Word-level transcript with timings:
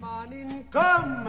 Morning 0.00 0.66
come. 0.70 1.28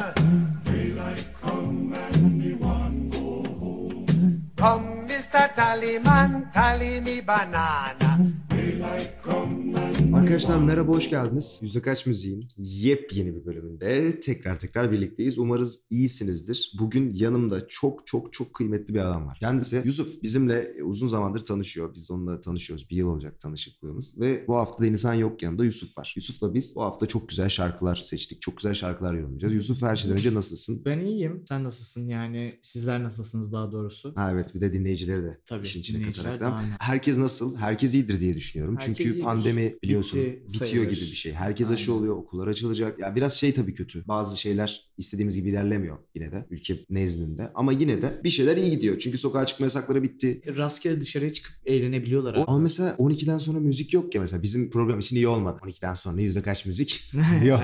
Daylight 0.64 1.26
come 1.42 1.94
and 1.94 2.40
me 2.40 2.54
one 2.54 3.10
go 3.10 3.44
home. 3.60 4.52
Come, 4.56 5.08
Mr. 5.08 5.54
Tallyman, 5.56 6.52
tally 6.54 7.00
me 7.00 7.22
banana. 7.22 8.34
Daylight 8.50 9.22
come 9.22 9.65
Arkadaşlar 10.26 10.58
merhaba 10.58 10.92
hoş 10.92 11.10
geldiniz. 11.10 11.60
Yüzde 11.62 11.82
Kaç 11.82 12.06
Müziğin 12.06 12.40
yepyeni 12.58 13.36
bir 13.36 13.46
bölümünde 13.46 14.20
tekrar 14.20 14.60
tekrar 14.60 14.92
birlikteyiz. 14.92 15.38
Umarız 15.38 15.82
iyisinizdir. 15.90 16.72
Bugün 16.80 17.14
yanımda 17.14 17.68
çok 17.68 18.08
çok 18.08 18.34
çok 18.34 18.54
kıymetli 18.54 18.94
bir 18.94 19.00
adam 19.00 19.28
var. 19.28 19.38
Kendisi 19.40 19.82
Yusuf 19.86 20.24
bizimle 20.24 20.74
uzun 20.84 21.08
zamandır 21.08 21.40
tanışıyor. 21.40 21.96
Biz 21.96 22.12
onunla 22.12 22.42
tanışıyoruz. 22.42 22.90
Bir 22.90 22.96
yıl 22.96 23.08
olacak 23.08 23.40
tanışıklığımız. 23.40 24.20
Ve 24.20 24.46
bu 24.48 24.56
hafta 24.56 24.84
Denizhan 24.84 25.14
yok 25.14 25.44
yanında 25.44 25.66
Yusuf 25.66 25.98
var. 25.98 26.14
Yusuf'la 26.16 26.54
biz 26.54 26.76
bu 26.76 26.82
hafta 26.82 27.06
çok 27.06 27.30
güzel 27.30 27.50
şarkılar 27.50 27.96
seçtik. 27.96 28.42
Çok 28.42 28.58
güzel 28.58 28.74
şarkılar 28.74 29.14
yorumlayacağız. 29.14 29.54
Yusuf 29.54 29.82
her 29.82 29.96
şeyden 29.96 30.18
önce 30.18 30.34
nasılsın? 30.34 30.82
Ben 30.86 31.00
iyiyim. 31.00 31.44
Sen 31.50 31.64
nasılsın? 31.64 32.08
Yani 32.08 32.60
sizler 32.62 33.04
nasılsınız 33.04 33.54
daha 33.54 33.72
doğrusu? 33.72 34.14
Ha 34.16 34.32
evet 34.32 34.56
bir 34.56 34.62
de 34.62 34.74
dinleyicileri 34.74 35.24
de 35.24 35.40
Tabii, 35.46 35.66
işin 35.66 35.80
içine 35.80 35.98
dinleyiciler 35.98 36.40
daha 36.40 36.60
önemli. 36.60 36.74
Herkes 36.80 37.18
nasıl? 37.18 37.58
Herkes 37.58 37.94
iyidir 37.94 38.20
diye 38.20 38.36
düşünüyorum. 38.36 38.76
Herkes 38.80 38.98
Çünkü 38.98 39.10
iyidir. 39.10 39.22
pandemi 39.22 39.78
biliyorsun 39.84 40.15
Bitti 40.20 40.44
bitiyor 40.48 40.66
sayılır. 40.66 40.90
gibi 40.90 41.02
bir 41.02 41.16
şey. 41.16 41.34
Herkes 41.34 41.72
aşı 41.72 41.92
Aynen. 41.92 42.02
oluyor, 42.02 42.16
okullar 42.16 42.48
açılacak. 42.48 43.00
Ya 43.00 43.16
biraz 43.16 43.34
şey 43.34 43.54
tabii 43.54 43.74
kötü. 43.74 44.08
Bazı 44.08 44.40
şeyler 44.40 44.82
istediğimiz 44.98 45.36
gibi 45.36 45.50
ilerlemiyor 45.50 45.98
yine 46.16 46.32
de 46.32 46.46
ülke 46.50 46.78
nezdinde. 46.90 47.52
Ama 47.56 47.72
yine 47.72 48.02
de 48.02 48.22
bir 48.24 48.30
şeyler 48.30 48.58
iyi 48.58 48.72
gidiyor. 48.72 49.00
Çünkü 49.00 49.18
sokağa 49.18 49.46
çıkma 49.46 49.66
yasakları 49.66 50.04
bitti. 50.04 50.42
Rastgele 50.58 51.02
dışarıya 51.02 51.34
çıkıp 51.34 51.54
eğlenebiliyorlar. 51.66 52.34
O, 52.36 52.44
ama 52.48 52.60
mesela 52.60 52.90
12'den 52.92 53.38
sonra 53.40 53.60
müzik 53.60 53.94
yok 53.94 54.16
ya 54.16 54.22
mesela 54.22 54.44
bizim 54.44 54.70
program 54.70 55.00
için 55.00 55.16
iyi 55.16 55.28
olmadı. 55.28 55.60
12'den 55.64 55.94
sonra 55.94 56.22
yüzde 56.22 56.42
kaç 56.42 56.66
müzik? 56.66 57.12
yok. 57.46 57.62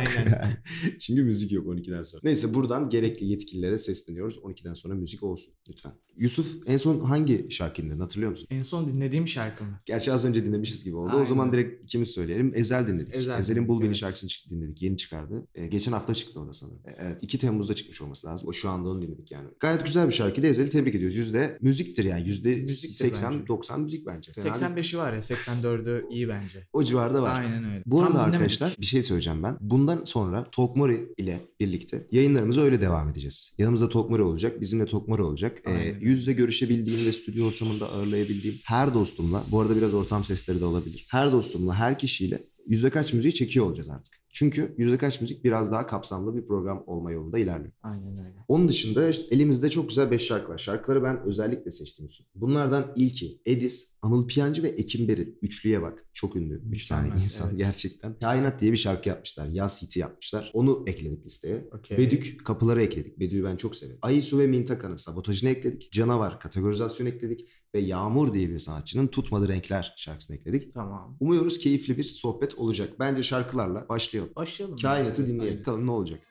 Çünkü 1.00 1.23
müzik 1.23 1.52
yok 1.52 1.68
12'den 1.68 2.04
sonra. 2.04 2.22
Neyse 2.23 2.54
buradan 2.54 2.90
gerekli 2.90 3.26
yetkililere 3.26 3.78
sesleniyoruz. 3.78 4.38
12'den 4.38 4.73
sonra 4.73 4.94
müzik 4.95 5.23
olsun 5.23 5.53
lütfen. 5.70 5.92
Yusuf 6.18 6.64
en 6.66 6.78
son 6.78 7.00
hangi 7.00 7.47
şarkı 7.50 7.81
dinledin 7.81 8.00
hatırlıyor 8.00 8.31
musun? 8.31 8.47
En 8.50 8.62
son 8.62 8.94
dinlediğim 8.94 9.28
şarkı 9.28 9.64
mı? 9.64 9.80
Gerçi 9.86 10.12
az 10.14 10.25
önce 10.25 10.45
dinlemişiz 10.45 10.84
gibi 10.84 10.95
oldu. 10.95 11.12
O 11.14 11.16
Aynen. 11.16 11.25
zaman 11.25 11.53
direkt 11.53 11.84
ikimiz 11.84 12.09
söyleyelim. 12.09 12.41
Ezel 12.56 12.88
dinledik. 12.88 13.16
Ezel 13.16 13.39
Ezel'in 13.39 13.67
Bul 13.67 13.80
Beni 13.80 13.88
evet. 13.88 13.95
şarkısını 13.95 14.30
dinledik. 14.50 14.81
Yeni 14.81 14.97
çıkardı. 14.97 15.47
Ee, 15.56 15.67
geçen 15.67 15.92
hafta 15.92 16.14
çıktı 16.14 16.39
o 16.39 16.47
da 16.47 16.53
sanırım. 16.53 16.80
Ee, 16.86 16.95
evet 17.00 17.23
2 17.23 17.39
Temmuz'da 17.39 17.73
çıkmış 17.73 18.02
olması 18.02 18.28
lazım. 18.28 18.50
O 18.50 18.53
şu 18.53 18.70
anda 18.70 18.89
onu 18.89 19.02
dinledik 19.02 19.31
yani. 19.31 19.50
Gayet 19.59 19.86
güzel 19.86 20.08
bir 20.08 20.14
şarkıydı. 20.14 20.47
Ezel'i 20.47 20.69
tebrik 20.69 20.95
ediyoruz. 20.95 21.17
Yüzde 21.17 21.58
müziktir 21.62 22.03
yani. 22.03 22.28
Yüzde 22.28 22.56
Müziktir 22.56 23.06
bence. 23.06 23.19
80-90 23.19 23.81
müzik 23.81 24.06
bence. 24.06 24.31
Fena 24.31 24.75
değil. 24.75 24.88
85'i 24.88 24.97
var 24.97 25.14
ya 25.14 25.19
84'ü 25.19 26.09
iyi 26.09 26.30
bence. 26.30 26.67
O 26.73 26.84
civarda 26.84 27.22
var. 27.22 27.36
Aynen 27.36 27.64
öyle. 27.64 27.84
Bu 27.86 27.97
Tam 27.97 28.06
arada 28.06 28.14
dinlemedik. 28.14 28.34
arkadaşlar 28.34 28.75
bir 28.80 28.86
şey 28.86 29.03
söyleyeceğim 29.03 29.44
ben. 29.44 29.58
Bundan 29.62 30.03
sonra 30.03 30.45
Talkmori 30.52 31.14
ile 31.17 31.39
birlikte 31.59 32.08
yayınlarımıza 32.12 32.62
öyle 32.62 32.81
devam 32.81 33.09
edeceğiz. 33.09 33.56
Yanımızda 33.58 33.89
Talkmori 33.89 34.22
olacak, 34.22 34.62
bizimle 34.62 34.86
Talkmori 34.86 35.22
olacak. 35.22 35.62
Ee, 35.66 35.69
Aynen. 35.69 36.00
yüz 36.00 36.19
yüze 36.19 36.34
görüşebildiğim 36.34 37.06
ve 37.08 37.12
stüdyo 37.12 37.47
ortamında 37.47 37.89
ağırlayabildiğim 37.89 38.58
her 38.66 38.94
dostumla, 38.94 39.44
bu 39.52 39.59
arada 39.62 39.75
biraz 39.75 39.94
ortam 39.94 40.23
sesleri 40.23 40.59
de 40.62 40.66
olabilir. 40.66 41.08
Her 41.09 41.31
dostumla, 41.31 41.75
her 41.75 42.00
kişiyle 42.00 42.31
yüzde 42.67 42.90
kaç 42.90 43.14
müziği 43.14 43.34
çekiyor 43.34 43.66
olacağız 43.66 43.90
artık. 43.90 44.22
Çünkü 44.34 44.76
yüzde 44.78 44.98
kaç 44.98 45.22
müzik 45.22 45.44
biraz 45.44 45.72
daha 45.72 45.88
kapsamlı 45.88 46.36
bir 46.36 46.48
program 46.48 46.84
olma 46.88 47.12
yolunda 47.12 47.40
ilerliyor. 47.40 47.73
Aynen 47.84 48.18
öyle. 48.18 48.36
Onun 48.48 48.68
dışında 48.68 49.09
işte 49.09 49.36
elimizde 49.36 49.70
çok 49.70 49.90
güzel 49.90 50.12
5 50.12 50.22
şarkı 50.22 50.52
var. 50.52 50.58
Şarkıları 50.58 51.03
ben 51.03 51.23
özellikle 51.26 51.72
seçtim 51.72 52.06
Yusuf. 52.06 52.26
Bunlardan 52.36 52.94
ilki 52.95 53.42
Edis, 53.45 53.98
Anıl 54.02 54.28
Piyancı 54.28 54.64
ve 54.64 54.70
Ekim 54.70 55.08
Beril. 55.08 55.28
Üçlüye 55.42 55.81
bak. 55.81 56.06
Çok 56.14 56.36
ünlü. 56.36 56.62
Üç 56.72 56.88
tane 56.88 57.02
Mükemmel, 57.02 57.23
insan 57.23 57.50
evet. 57.50 57.59
gerçekten. 57.59 58.20
Kainat 58.20 58.62
diye 58.62 58.72
bir 58.72 58.78
şarkı 58.78 59.09
yapmışlar. 59.09 59.48
Yaz 59.48 59.81
hiti 59.81 60.00
yapmışlar. 60.00 60.52
Onu 60.53 60.84
ekledik 60.88 61.25
listeye. 61.25 61.70
Okey. 61.72 61.98
Bedük 61.98 62.46
kapıları 62.46 62.81
ekledik. 62.81 63.20
Bedü'yü 63.20 63.44
ben 63.44 63.56
çok 63.56 63.75
severim. 63.75 64.00
Aysu 64.02 64.40
ve 64.40 64.48
Mintaka'nın 64.48 64.96
sabotajını 64.96 65.50
ekledik. 65.50 65.92
Canavar 65.92 66.40
kategorizasyonu 66.40 67.09
ekledik. 67.09 67.48
Ve 67.75 67.80
Yağmur 67.80 68.33
diye 68.33 68.50
bir 68.50 68.59
sanatçının 68.59 69.07
Tutmadı 69.07 69.47
Renkler 69.47 69.94
şarkısını 69.97 70.38
ekledik. 70.38 70.73
Tamam. 70.73 71.18
Umuyoruz 71.19 71.59
keyifli 71.59 71.97
bir 71.97 72.03
sohbet 72.03 72.56
olacak. 72.56 73.00
Bence 73.00 73.23
şarkılarla 73.23 73.90
başlayalım. 73.90 74.31
Başlayalım. 74.35 74.78
Kainatı 74.78 75.28
dinleyelim. 75.28 75.59
Bakalım 75.59 75.85
ne 75.88 75.91
olacak. 75.91 76.31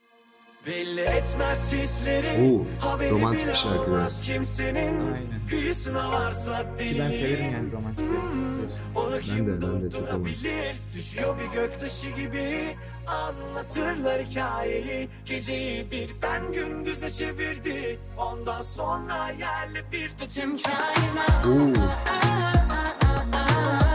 Belli 0.66 1.00
etmez 1.00 1.72
hisleri 1.72 2.53
Oo, 2.54 2.87
haberi 2.87 3.10
romantik 3.10 3.48
bir 3.48 3.54
şarkı 3.54 3.91
biraz. 3.94 4.22
kimsenin 4.25 5.00
Aynen. 5.12 5.48
Kıyısına 5.50 6.12
varsa 6.12 6.75
Ki 6.76 6.97
ben 7.00 7.10
severim 7.10 7.53
yani 7.53 7.72
romantikleri. 7.72 8.10
biliyorsun. 8.10 8.81
Onu 8.94 9.19
kim 9.21 9.47
de, 9.47 9.53
ben 9.66 9.82
de 9.82 9.91
çok 9.91 10.03
durdurabilir 10.03 10.76
Düşüyor 10.94 11.37
bir 11.38 11.54
göktaşı 11.60 12.09
gibi 12.10 12.76
Anlatırlar 13.06 14.22
hikayeyi 14.22 15.09
Geceyi 15.25 15.91
bir 15.91 16.10
ben 16.22 16.53
gündüze 16.53 17.10
çevirdi 17.10 17.98
Ondan 18.19 18.60
sonra 18.60 19.31
yerle 19.38 19.92
bir 19.92 20.09
tüm 20.34 20.59
kainat 20.59 21.47
Oo. 21.47 21.82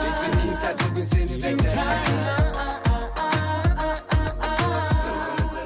Bütün 0.01 0.39
kimse 0.41 0.75
bugün 0.91 1.03
seni 1.03 1.27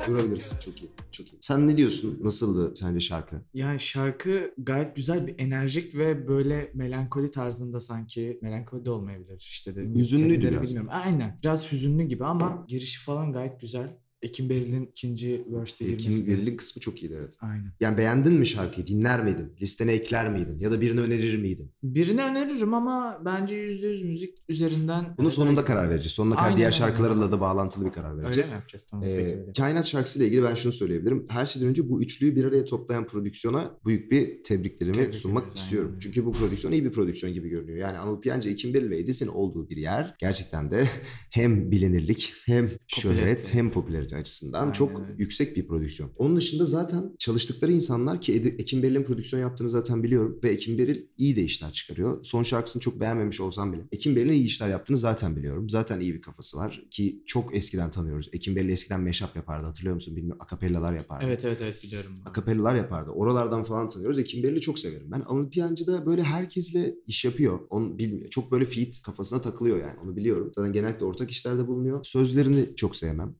Durabilirsin. 0.09 0.59
Çok 0.59 0.81
iyi. 0.81 0.89
Çok 1.11 1.27
iyi. 1.33 1.37
Sen 1.41 1.67
ne 1.67 1.77
diyorsun? 1.77 2.19
Nasıldı 2.23 2.73
sence 2.75 2.99
şarkı? 2.99 3.41
Yani 3.53 3.79
şarkı 3.79 4.53
gayet 4.57 4.95
güzel 4.95 5.27
bir 5.27 5.35
enerjik 5.39 5.95
ve 5.95 6.27
böyle 6.27 6.71
melankoli 6.73 7.31
tarzında 7.31 7.79
sanki 7.79 8.39
melankoli 8.41 8.85
de 8.85 8.91
olmayabilir 8.91 9.37
işte 9.49 9.75
dedim. 9.75 9.95
Hüzünlüydü 9.95 10.47
biraz. 10.51 10.63
Bilmiyorum. 10.63 10.89
Aynen. 10.91 11.39
Biraz 11.43 11.71
hüzünlü 11.71 12.03
gibi 12.03 12.25
ama 12.25 12.65
girişi 12.67 12.99
falan 12.99 13.33
gayet 13.33 13.61
güzel. 13.61 13.97
Ekim 14.21 14.49
Beril'in 14.49 14.85
ikinci 14.85 15.45
verse'te 15.51 15.85
girmesi. 15.85 16.09
Ekin 16.09 16.27
de- 16.27 16.31
Veril'in 16.31 16.57
kısmı 16.57 16.79
çok 16.79 17.03
iyiydi 17.03 17.15
evet. 17.19 17.33
Aynen. 17.41 17.73
Yani 17.79 17.97
beğendin 17.97 18.33
mi 18.33 18.47
şarkıyı? 18.47 18.87
Dinler 18.87 19.23
miydin? 19.23 19.53
Listene 19.61 19.91
ekler 19.91 20.31
miydin? 20.31 20.59
Ya 20.59 20.71
da 20.71 20.81
birini 20.81 21.01
önerir 21.01 21.37
miydin? 21.37 21.71
Birini 21.83 22.21
öneririm 22.23 22.73
ama 22.73 23.21
bence 23.25 23.55
%100 23.55 24.03
müzik 24.03 24.35
üzerinden... 24.49 25.15
Bunu 25.17 25.31
sonunda 25.31 25.65
karar 25.65 25.89
vereceğiz. 25.89 26.11
Sonuna 26.11 26.35
kadar 26.35 26.45
Aynen 26.45 26.57
diğer 26.57 26.67
öyle. 26.67 26.77
şarkılarla 26.77 27.31
da 27.31 27.41
bağlantılı 27.41 27.85
bir 27.85 27.91
karar 27.91 28.11
Öyle 28.11 28.23
vereceğiz. 28.23 28.49
mi 28.49 28.53
yapacağız? 28.55 28.85
Tamam. 28.91 29.05
Ee, 29.07 29.15
peki 29.17 29.39
öyle. 29.39 29.53
Kainat 29.53 29.85
şarkısıyla 29.85 30.27
ilgili 30.27 30.43
ben 30.43 30.55
şunu 30.55 30.71
söyleyebilirim. 30.73 31.25
Her 31.29 31.45
şeyden 31.45 31.69
önce 31.69 31.89
bu 31.89 32.01
üçlüyü 32.01 32.35
bir 32.35 32.45
araya 32.45 32.65
toplayan 32.65 33.07
prodüksiyona 33.07 33.71
büyük 33.85 34.11
bir 34.11 34.43
tebriklerimi 34.43 34.95
Tebrik 34.95 35.15
sunmak 35.15 35.43
ederiz, 35.43 35.59
istiyorum. 35.59 35.89
aynen. 35.89 35.99
Çünkü 35.99 36.25
bu 36.25 36.31
prodüksiyon 36.31 36.71
iyi 36.73 36.85
bir 36.85 36.91
prodüksiyon 36.91 37.33
gibi 37.33 37.49
görünüyor. 37.49 37.77
Yani 37.77 37.97
Anıl 37.97 38.21
Piyancı, 38.21 38.49
Ekim 38.49 38.73
Beril 38.73 38.89
ve 38.89 38.97
Edis'in 38.99 39.27
olduğu 39.27 39.69
bir 39.69 39.77
yer 39.77 40.15
gerçekten 40.19 40.71
de 40.71 40.83
hem 41.31 41.71
bilinirlik 41.71 42.33
hem 42.45 42.69
şöhret 42.87 43.53
hem 43.53 43.71
popülarite 44.09 44.17
açısından 44.17 44.61
Aynen 44.61 44.71
çok 44.71 45.01
yüksek 45.17 45.57
bir 45.57 45.67
prodüksiyon. 45.67 46.11
Onun 46.17 46.37
dışında 46.37 46.65
zaten 46.65 47.15
çalıştıkları 47.19 47.71
insanlar 47.71 48.21
ki 48.21 48.55
Ekim 48.59 48.83
Beril'in 48.83 49.03
prodüksiyon 49.03 49.41
yaptığını 49.41 49.69
zaten 49.69 50.03
biliyorum 50.03 50.39
ve 50.43 50.49
Ekim 50.49 50.77
Beril 50.77 51.05
iyi 51.17 51.35
de 51.35 51.41
işler 51.41 51.71
çıkarıyor. 51.71 52.23
Son 52.23 52.43
şarkısını 52.43 52.81
çok 52.81 52.99
beğenmemiş 52.99 53.41
olsam 53.41 53.73
bile 53.73 53.87
Ekim 53.91 54.15
Beril'in 54.15 54.33
iyi 54.33 54.45
işler 54.45 54.69
yaptığını 54.69 54.97
zaten 54.97 55.35
biliyorum. 55.35 55.69
Zaten 55.69 55.99
iyi 55.99 56.13
bir 56.13 56.21
kafası 56.21 56.57
var 56.57 56.83
ki 56.91 57.23
çok 57.25 57.55
eskiden 57.55 57.91
tanıyoruz. 57.91 58.29
Ekim 58.33 58.55
Beril 58.55 58.69
eskiden 58.69 59.01
meşap 59.01 59.35
yapardı 59.35 59.65
hatırlıyor 59.65 59.95
musun 59.95 60.15
bilmiyorum. 60.15 60.41
Akapellalar 60.41 60.93
yapardı. 60.93 61.25
Evet 61.27 61.45
evet 61.45 61.59
evet 61.61 61.83
biliyorum. 61.83 62.13
Akapellalar 62.25 62.75
yapardı. 62.75 63.11
Oralardan 63.11 63.63
falan 63.63 63.89
tanıyoruz. 63.89 64.19
Ekim 64.19 64.43
Beril'i 64.43 64.61
çok 64.61 64.79
severim. 64.79 65.07
Ben 65.11 65.23
Anıl 65.27 65.49
Piyancı 65.49 65.87
da 65.87 66.05
böyle 66.05 66.23
herkesle 66.23 66.95
iş 67.07 67.25
yapıyor. 67.25 67.59
Onu 67.69 67.97
bilmiyor. 67.97 68.29
Çok 68.29 68.51
böyle 68.51 68.65
feat 68.65 69.01
kafasına 69.05 69.41
takılıyor 69.41 69.77
yani. 69.77 69.99
Onu 70.03 70.15
biliyorum. 70.15 70.51
Zaten 70.55 70.73
genellikle 70.73 71.05
ortak 71.05 71.31
işlerde 71.31 71.67
bulunuyor. 71.67 71.99
Sözlerini 72.03 72.75
çok 72.75 72.95
sevmem. 72.95 73.35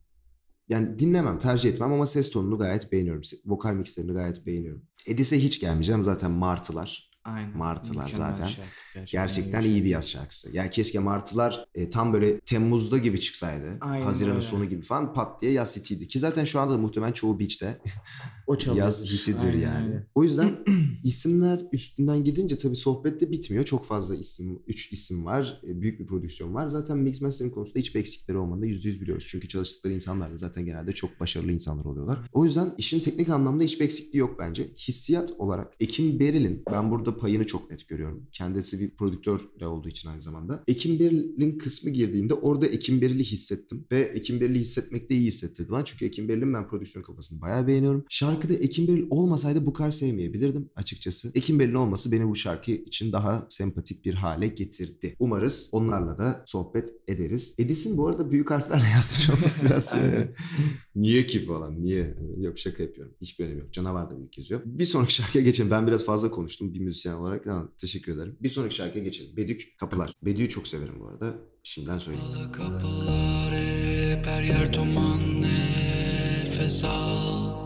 Yani 0.70 0.98
dinlemem, 0.98 1.38
tercih 1.38 1.70
etmem 1.70 1.92
ama 1.92 2.06
ses 2.06 2.30
tonunu 2.30 2.58
gayet 2.58 2.92
beğeniyorum. 2.92 3.22
Vokal 3.46 3.74
mixlerini 3.74 4.12
gayet 4.12 4.46
beğeniyorum. 4.46 4.82
Edis'e 5.06 5.38
hiç 5.38 5.60
gelmeyeceğim. 5.60 6.02
Zaten 6.02 6.30
Martılar. 6.30 7.10
Aynen. 7.24 7.56
Martılar 7.56 8.04
Mükemmel 8.04 8.30
zaten. 8.30 8.46
şarkı. 8.46 8.70
Gerçekten 9.06 9.62
iyi 9.62 9.84
bir 9.84 9.88
yaz 9.88 10.10
şarkısı. 10.10 10.56
Yani 10.56 10.70
keşke 10.70 10.98
Martılar 10.98 11.64
e, 11.74 11.90
tam 11.90 12.12
böyle 12.12 12.40
Temmuz'da 12.40 12.98
gibi 12.98 13.20
çıksaydı. 13.20 13.78
Aynen 13.80 14.04
Haziran'ın 14.04 14.34
öyle. 14.34 14.46
sonu 14.46 14.64
gibi 14.64 14.82
falan 14.82 15.14
pat 15.14 15.42
diye 15.42 15.52
yaz 15.52 15.76
hitiydi. 15.76 16.08
Ki 16.08 16.18
zaten 16.18 16.44
şu 16.44 16.60
anda 16.60 16.74
da 16.74 16.78
muhtemelen 16.78 17.12
çoğu 17.12 17.40
beach'te 17.40 17.80
O 18.46 18.58
çalıyor. 18.58 18.84
yaz 18.86 19.04
hitidir 19.04 19.46
Aynen 19.46 19.58
yani. 19.60 19.86
öyle. 19.86 20.06
O 20.14 20.24
yüzden 20.24 20.58
isimler 21.04 21.60
üstünden 21.72 22.24
gidince 22.24 22.58
tabii 22.58 22.76
sohbet 22.76 23.20
de 23.20 23.30
bitmiyor. 23.30 23.64
Çok 23.64 23.84
fazla 23.86 24.16
isim, 24.16 24.62
üç 24.66 24.92
isim 24.92 25.24
var. 25.24 25.60
e, 25.68 25.80
Büyük 25.80 26.00
bir 26.00 26.06
prodüksiyon 26.06 26.54
var. 26.54 26.68
Zaten 26.68 26.98
mix 26.98 27.20
mastering 27.20 27.54
konusunda 27.54 27.78
hiçbir 27.78 28.00
eksikleri 28.00 28.38
olmadığını 28.38 28.66
yüzde 28.66 28.88
yüz 28.88 29.00
biliyoruz. 29.00 29.26
Çünkü 29.28 29.48
çalıştıkları 29.48 29.94
insanlar 29.94 30.32
da 30.32 30.36
zaten 30.38 30.64
genelde 30.64 30.92
çok 30.92 31.20
başarılı 31.20 31.52
insanlar 31.52 31.84
oluyorlar. 31.84 32.18
O 32.32 32.44
yüzden 32.44 32.74
işin 32.78 33.00
teknik 33.00 33.28
anlamda 33.28 33.64
hiçbir 33.64 33.84
eksikliği 33.84 34.20
yok 34.20 34.36
bence. 34.38 34.68
Hissiyat 34.78 35.32
olarak 35.38 35.72
Ekim 35.80 36.20
Beril'in 36.20 36.62
ben 36.72 36.90
burada 36.90 37.16
payını 37.18 37.46
çok 37.46 37.70
net 37.70 37.88
görüyorum. 37.88 38.26
Kendisi 38.32 38.79
bir 38.80 38.90
prodüktör 38.90 39.40
de 39.60 39.66
olduğu 39.66 39.88
için 39.88 40.08
aynı 40.08 40.20
zamanda. 40.20 40.64
Ekim 40.68 40.98
Beril'in 40.98 41.58
kısmı 41.58 41.90
girdiğinde 41.90 42.34
orada 42.34 42.66
Ekim 42.66 43.00
Beril'i 43.00 43.24
hissettim. 43.24 43.84
Ve 43.92 44.00
Ekim 44.00 44.40
Beril'i 44.40 44.58
hissetmek 44.58 45.10
de 45.10 45.14
iyi 45.14 45.26
hissettirdi 45.26 45.70
bana. 45.70 45.84
Çünkü 45.84 46.04
Ekim 46.04 46.28
Beril'in 46.28 46.54
ben 46.54 46.68
prodüksiyon 46.68 47.04
kafasını 47.04 47.40
bayağı 47.40 47.66
beğeniyorum. 47.66 48.04
Şarkı 48.08 48.40
Şarkıda 48.40 48.54
Ekim 48.54 48.88
Beril 48.88 49.06
olmasaydı 49.10 49.66
bu 49.66 49.72
kadar 49.72 49.90
sevmeyebilirdim 49.90 50.70
açıkçası. 50.76 51.32
Ekim 51.34 51.58
Beril'in 51.58 51.74
olması 51.74 52.12
beni 52.12 52.28
bu 52.28 52.36
şarkı 52.36 52.70
için 52.70 53.12
daha 53.12 53.46
sempatik 53.50 54.04
bir 54.04 54.14
hale 54.14 54.48
getirdi. 54.48 55.16
Umarız 55.18 55.68
onlarla 55.72 56.18
da 56.18 56.42
sohbet 56.46 56.94
ederiz. 57.08 57.54
Edis'in 57.58 57.96
bu 57.96 58.08
arada 58.08 58.30
büyük 58.30 58.50
harflerle 58.50 58.88
yazmış 58.94 59.30
olması 59.30 59.66
biraz... 59.66 59.94
Niye 60.96 61.26
ki 61.26 61.44
falan 61.44 61.82
niye? 61.84 62.14
Yok 62.40 62.58
şaka 62.58 62.82
yapıyorum. 62.82 63.14
Hiçbir 63.20 63.44
önemi 63.44 63.60
yok. 63.60 63.72
Canavar 63.72 64.10
da 64.10 64.18
büyük 64.18 64.38
yazıyor. 64.38 64.60
Bir 64.64 64.84
sonraki 64.84 65.14
şarkıya 65.22 65.44
geçelim. 65.44 65.70
Ben 65.70 65.86
biraz 65.86 66.04
fazla 66.04 66.30
konuştum 66.30 66.74
bir 66.74 66.80
müzisyen 66.80 67.14
olarak 67.14 67.46
ama 67.46 67.68
teşekkür 67.78 68.14
ederim. 68.16 68.36
Bir 68.42 68.48
sonraki 68.48 68.74
şarkıya 68.74 69.04
geçelim. 69.04 69.36
Bedük 69.36 69.78
Kapılar. 69.78 70.12
Bedük'ü 70.22 70.48
çok 70.48 70.66
severim 70.68 70.94
bu 71.00 71.08
arada. 71.08 71.34
Şimdiden 71.62 71.98
söyleyeyim. 71.98 72.52
Kapılar 72.52 73.54
hep 73.54 74.26
her 74.26 74.42
yer 74.42 74.72
duman 74.72 75.42
nefes 75.42 76.84
al 76.84 77.60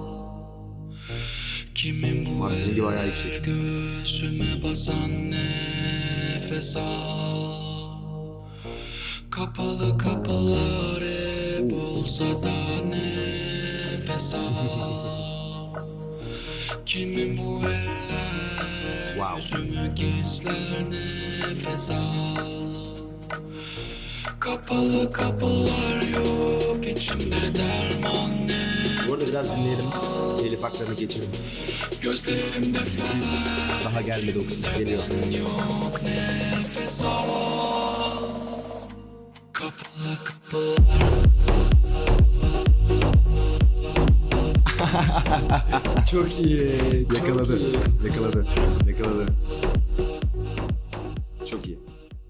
Kimin 1.75 2.27
bu 2.27 2.31
Masteringi 2.31 2.83
bayağı 2.83 3.07
yüksek. 3.07 3.45
göğsüme 3.45 4.63
basan 4.63 5.31
nefes 5.31 6.77
al 6.77 7.65
Kapalı 9.31 9.99
kapılar 9.99 11.03
hep 11.05 11.73
olsa 11.73 12.25
da 12.43 12.53
nefes 14.05 14.35
al 14.35 14.41
Kimin 16.87 17.39
bu 17.39 17.63
eller 17.67 19.15
Wow. 19.15 19.37
yüzümü 19.41 19.95
gizler 19.95 20.85
nefes 20.91 21.91
al 21.91 22.37
Kapalı 24.41 25.13
kapılar 25.13 26.03
yok 26.17 26.87
içimde 26.87 27.37
derman 27.55 28.49
ne 28.49 29.09
Bu 29.09 29.13
arada 29.15 29.27
biraz 29.27 29.57
dinleyelim. 29.57 29.85
Telif 30.37 30.63
haklarını 30.63 30.95
geçelim. 30.95 31.29
Gözlerimde 32.01 32.79
fel 32.79 33.85
Daha 33.85 34.03
gelmedi 34.03 34.39
o 34.39 34.47
kısım. 34.47 34.65
Geliyor. 34.79 35.03
yok 35.39 36.01
nefes 36.03 37.01
al 37.01 38.19
Kapalı 39.53 40.19
kapılar 40.25 41.14
Çok 46.11 46.41
iyi. 46.41 46.73
çok 47.09 47.19
Yakaladı. 47.19 47.59
iyi. 47.59 47.75
Yakaladı. 48.07 48.47
Yakaladı. 48.89 49.27
Çok 51.45 51.67
iyi. 51.67 51.79